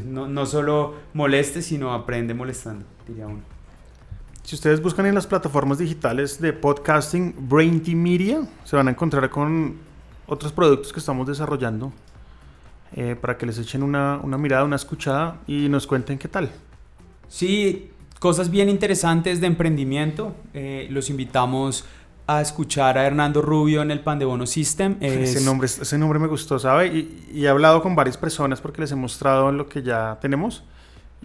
No, 0.07 0.29
no 0.29 0.47
solo 0.47 0.95
moleste, 1.13 1.63
sino 1.63 1.93
aprende 1.93 2.35
molestando, 2.35 2.85
diría 3.07 3.27
uno. 3.27 3.43
Si 4.43 4.55
ustedes 4.55 4.83
buscan 4.83 5.07
en 5.07 5.15
las 5.15 5.27
plataformas 5.27 5.79
digitales 5.79 6.41
de 6.41 6.53
podcasting 6.53 7.35
Brainty 7.49 7.95
Media, 7.95 8.43
se 8.65 8.77
van 8.77 8.89
a 8.89 8.91
encontrar 8.91 9.31
con 9.31 9.77
otros 10.27 10.53
productos 10.53 10.93
que 10.93 11.01
estamos 11.01 11.27
desarrollando 11.27 11.93
eh, 12.95 13.17
para 13.19 13.39
que 13.39 13.47
les 13.47 13.59
echen 13.59 13.83
una, 13.83 14.21
una 14.23 14.37
mirada, 14.37 14.65
una 14.65 14.77
escuchada 14.77 15.41
y 15.47 15.69
nos 15.69 15.87
cuenten 15.87 16.19
qué 16.19 16.29
tal. 16.29 16.51
Sí, 17.27 17.91
cosas 18.21 18.51
bien 18.51 18.69
interesantes 18.69 19.41
de 19.41 19.47
emprendimiento. 19.47 20.35
Eh, 20.53 20.89
los 20.91 21.11
invitamos 21.11 21.85
a 22.27 22.41
escuchar 22.41 22.97
a 22.99 23.07
Hernando 23.07 23.43
Rubio 23.43 23.83
en 23.83 23.91
el 23.91 24.01
Pan 24.01 24.19
de 24.19 24.25
Bono 24.25 24.47
System. 24.47 24.97
Ese, 25.01 25.39
Es- 25.39 25.45
nombre, 25.45 25.67
ese 25.67 25.99
nombre 25.99 26.19
me 26.19 26.27
gustó, 26.27 26.59
¿sabe? 26.59 26.87
Y, 26.89 27.27
y 27.35 27.45
he 27.45 27.49
hablado 27.49 27.83
con 27.83 27.95
varias 27.95 28.17
personas 28.17 28.61
porque 28.61 28.81
les 28.81 28.93
he 28.93 28.97
mostrado 28.97 29.53
lo 29.53 29.69
que 29.69 29.83
ya 29.83 30.19
tenemos 30.21 30.63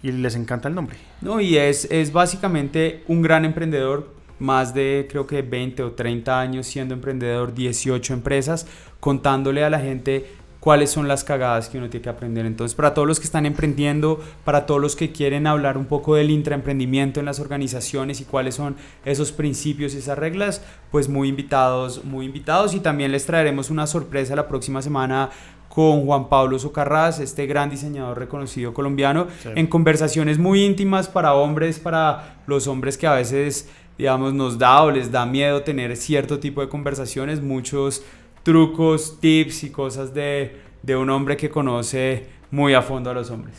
y 0.04 0.12
les 0.12 0.36
encanta 0.36 0.68
el 0.68 0.76
nombre. 0.76 0.98
No, 1.22 1.40
y 1.40 1.58
es, 1.58 1.86
es 1.92 2.12
básicamente 2.12 3.04
un 3.08 3.22
gran 3.22 3.46
emprendedor, 3.46 4.14
más 4.40 4.74
de 4.74 5.08
creo 5.10 5.28
que 5.28 5.42
20 5.42 5.84
o 5.84 5.92
30 5.92 6.40
años 6.40 6.68
siendo 6.68 6.94
emprendedor, 6.94 7.54
18 7.54 8.14
empresas, 8.14 8.68
contándole 9.00 9.64
a 9.64 9.70
la 9.70 9.80
gente 9.80 10.26
cuáles 10.60 10.90
son 10.90 11.08
las 11.08 11.24
cagadas 11.24 11.70
que 11.70 11.78
uno 11.78 11.90
tiene 11.90 12.04
que 12.04 12.10
aprender. 12.10 12.46
Entonces, 12.46 12.76
para 12.76 12.94
todos 12.94 13.08
los 13.08 13.20
que 13.20 13.26
están 13.26 13.46
emprendiendo, 13.46 14.20
para 14.44 14.66
todos 14.66 14.82
los 14.82 14.96
que 14.96 15.12
quieren 15.12 15.48
hablar 15.48 15.78
un 15.78 15.86
poco 15.86 16.16
del 16.16 16.32
intraemprendimiento 16.32 17.20
en 17.22 17.26
las 17.26 17.40
organizaciones 17.40 18.20
y 18.20 18.26
cuáles 18.26 18.56
son 18.56 18.76
esos 19.06 19.32
principios 19.32 19.94
y 19.94 20.00
esas 20.00 20.18
reglas, 20.18 20.62
pues 20.92 21.08
muy 21.08 21.30
invitados, 21.30 22.04
muy 22.04 22.26
invitados 22.26 22.74
y 22.74 22.80
también 22.82 23.12
les 23.12 23.26
traeremos 23.26 23.70
una 23.70 23.88
sorpresa 23.88 24.36
la 24.36 24.48
próxima 24.50 24.82
semana 24.82 25.30
con 25.70 26.04
Juan 26.06 26.28
Pablo 26.30 26.58
Socarrás, 26.60 27.20
este 27.20 27.46
gran 27.46 27.70
diseñador 27.70 28.18
reconocido 28.18 28.74
colombiano, 28.74 29.28
Sí. 29.44 29.50
en 29.56 29.68
conversaciones 29.68 30.40
muy 30.40 30.66
íntimas 30.66 31.08
para 31.08 31.36
hombres, 31.36 31.80
para 31.80 32.42
los 32.48 32.68
hombres 32.68 32.98
que 32.98 33.08
a 33.08 33.14
veces, 33.14 33.70
digamos, 33.98 34.34
nos 34.34 34.58
da 34.58 34.82
o 34.82 34.92
les 34.92 35.12
da 35.12 35.26
miedo 35.26 35.62
tener 35.62 35.96
cierto 35.96 36.40
tipo 36.40 36.60
de 36.62 36.70
conversaciones, 36.70 37.42
muchos 37.42 38.04
trucos, 38.54 39.20
tips 39.20 39.64
y 39.66 39.70
cosas 39.70 40.12
de, 40.14 40.60
de 40.82 40.96
un 40.96 41.10
hombre 41.12 41.38
que 41.38 41.50
conoce 41.52 42.26
muy 42.50 42.74
a 42.74 42.82
fondo 42.82 43.12
a 43.12 43.14
los 43.14 43.30
hombres. 43.30 43.56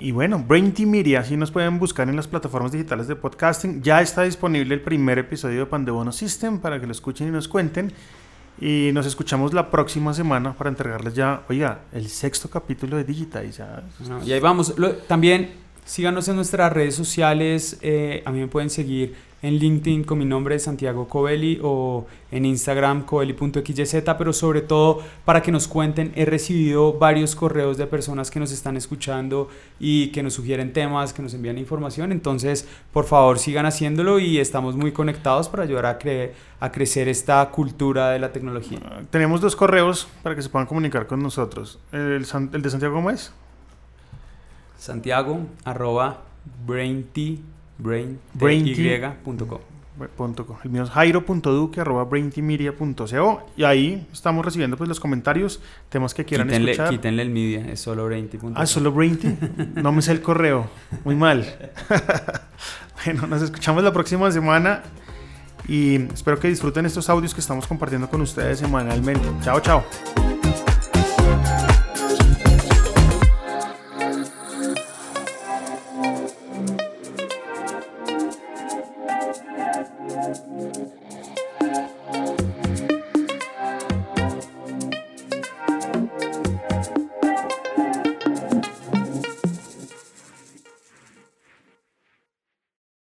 Y 0.00 0.10
bueno, 0.10 0.42
Brainty 0.48 0.86
Media, 0.86 1.22
si 1.22 1.36
nos 1.36 1.50
pueden 1.50 1.78
buscar 1.78 2.08
en 2.08 2.16
las 2.16 2.26
plataformas 2.26 2.72
digitales 2.72 3.06
de 3.08 3.14
podcasting. 3.14 3.82
Ya 3.82 4.00
está 4.00 4.22
disponible 4.22 4.74
el 4.74 4.80
primer 4.80 5.18
episodio 5.18 5.60
de 5.60 5.66
Pandebono 5.66 6.12
System 6.12 6.58
para 6.60 6.80
que 6.80 6.86
lo 6.86 6.92
escuchen 6.92 7.28
y 7.28 7.30
nos 7.30 7.46
cuenten. 7.46 7.92
Y 8.60 8.90
nos 8.94 9.04
escuchamos 9.06 9.52
la 9.52 9.70
próxima 9.70 10.14
semana 10.14 10.54
para 10.54 10.70
entregarles 10.70 11.14
ya, 11.14 11.42
oiga, 11.48 11.80
el 11.92 12.08
sexto 12.08 12.48
capítulo 12.48 12.96
de 12.96 13.04
Digitize. 13.04 13.52
ya. 13.52 13.82
No, 14.08 14.24
y 14.24 14.32
ahí 14.32 14.40
vamos. 14.40 14.78
Lo- 14.78 14.94
también 14.94 15.50
síganos 15.84 16.26
en 16.28 16.36
nuestras 16.36 16.72
redes 16.72 16.94
sociales. 16.94 17.78
eh, 17.82 18.22
a 18.24 18.30
mí 18.32 18.40
me 18.40 18.46
pueden 18.48 18.70
seguir 18.70 19.14
en 19.42 19.56
LinkedIn 19.56 20.04
con 20.04 20.18
mi 20.18 20.24
nombre 20.24 20.56
Santiago 20.58 21.08
Covelli 21.08 21.58
o 21.62 22.06
en 22.30 22.44
Instagram 22.44 23.02
covelli.xyz, 23.04 24.02
pero 24.16 24.32
sobre 24.32 24.60
todo 24.62 25.00
para 25.24 25.42
que 25.42 25.50
nos 25.50 25.66
cuenten. 25.66 26.12
He 26.14 26.24
recibido 26.24 26.92
varios 26.94 27.34
correos 27.34 27.76
de 27.76 27.86
personas 27.88 28.30
que 28.30 28.38
nos 28.38 28.52
están 28.52 28.76
escuchando 28.76 29.48
y 29.80 30.08
que 30.12 30.22
nos 30.22 30.34
sugieren 30.34 30.72
temas, 30.72 31.12
que 31.12 31.22
nos 31.22 31.34
envían 31.34 31.58
información. 31.58 32.12
Entonces, 32.12 32.68
por 32.92 33.04
favor, 33.04 33.38
sigan 33.40 33.66
haciéndolo 33.66 34.20
y 34.20 34.38
estamos 34.38 34.76
muy 34.76 34.92
conectados 34.92 35.48
para 35.48 35.64
ayudar 35.64 35.86
a, 35.86 35.98
cre- 35.98 36.30
a 36.60 36.70
crecer 36.70 37.08
esta 37.08 37.50
cultura 37.50 38.10
de 38.10 38.20
la 38.20 38.32
tecnología. 38.32 38.78
Tenemos 39.10 39.40
dos 39.40 39.56
correos 39.56 40.06
para 40.22 40.36
que 40.36 40.42
se 40.42 40.48
puedan 40.48 40.66
comunicar 40.68 41.08
con 41.08 41.20
nosotros. 41.20 41.80
El, 41.90 42.24
San- 42.26 42.50
el 42.52 42.62
de 42.62 42.70
Santiago 42.70 42.94
¿cómo 42.94 43.10
es? 43.10 43.32
Santiago 44.78 45.40
arroba 45.64 46.22
brainty, 46.66 47.40
brain, 47.82 48.18
Brainty. 48.34 48.74
TY.com. 48.74 49.58
punto 50.16 50.46
com. 50.46 50.56
El 50.64 50.70
mío 50.70 50.82
es 50.84 50.90
jairo.duque 50.90 51.80
arroba 51.80 52.04
braintymedia.co 52.04 53.46
y 53.56 53.64
ahí 53.64 54.06
estamos 54.12 54.44
recibiendo 54.44 54.76
pues 54.76 54.88
los 54.88 54.98
comentarios, 54.98 55.60
temas 55.90 56.14
que 56.14 56.24
quieran 56.24 56.48
Quítenle, 56.48 56.72
escuchar. 56.72 56.90
quítenle 56.90 57.22
el 57.22 57.30
media, 57.30 57.66
es 57.70 57.80
solo 57.80 58.06
brainty.com. 58.06 58.54
Ah, 58.56 58.66
solo 58.66 58.90
Brainty. 58.92 59.36
No 59.74 59.92
me 59.92 60.00
sé 60.02 60.12
el 60.12 60.22
correo. 60.22 60.68
Muy 61.04 61.14
mal. 61.14 61.44
bueno, 63.04 63.26
nos 63.26 63.42
escuchamos 63.42 63.82
la 63.84 63.92
próxima 63.92 64.30
semana 64.30 64.82
y 65.68 65.96
espero 66.12 66.40
que 66.40 66.48
disfruten 66.48 66.86
estos 66.86 67.08
audios 67.10 67.34
que 67.34 67.40
estamos 67.40 67.66
compartiendo 67.66 68.08
con 68.08 68.20
ustedes 68.22 68.58
semanalmente. 68.58 69.28
Chao, 69.42 69.60
chao. 69.60 70.31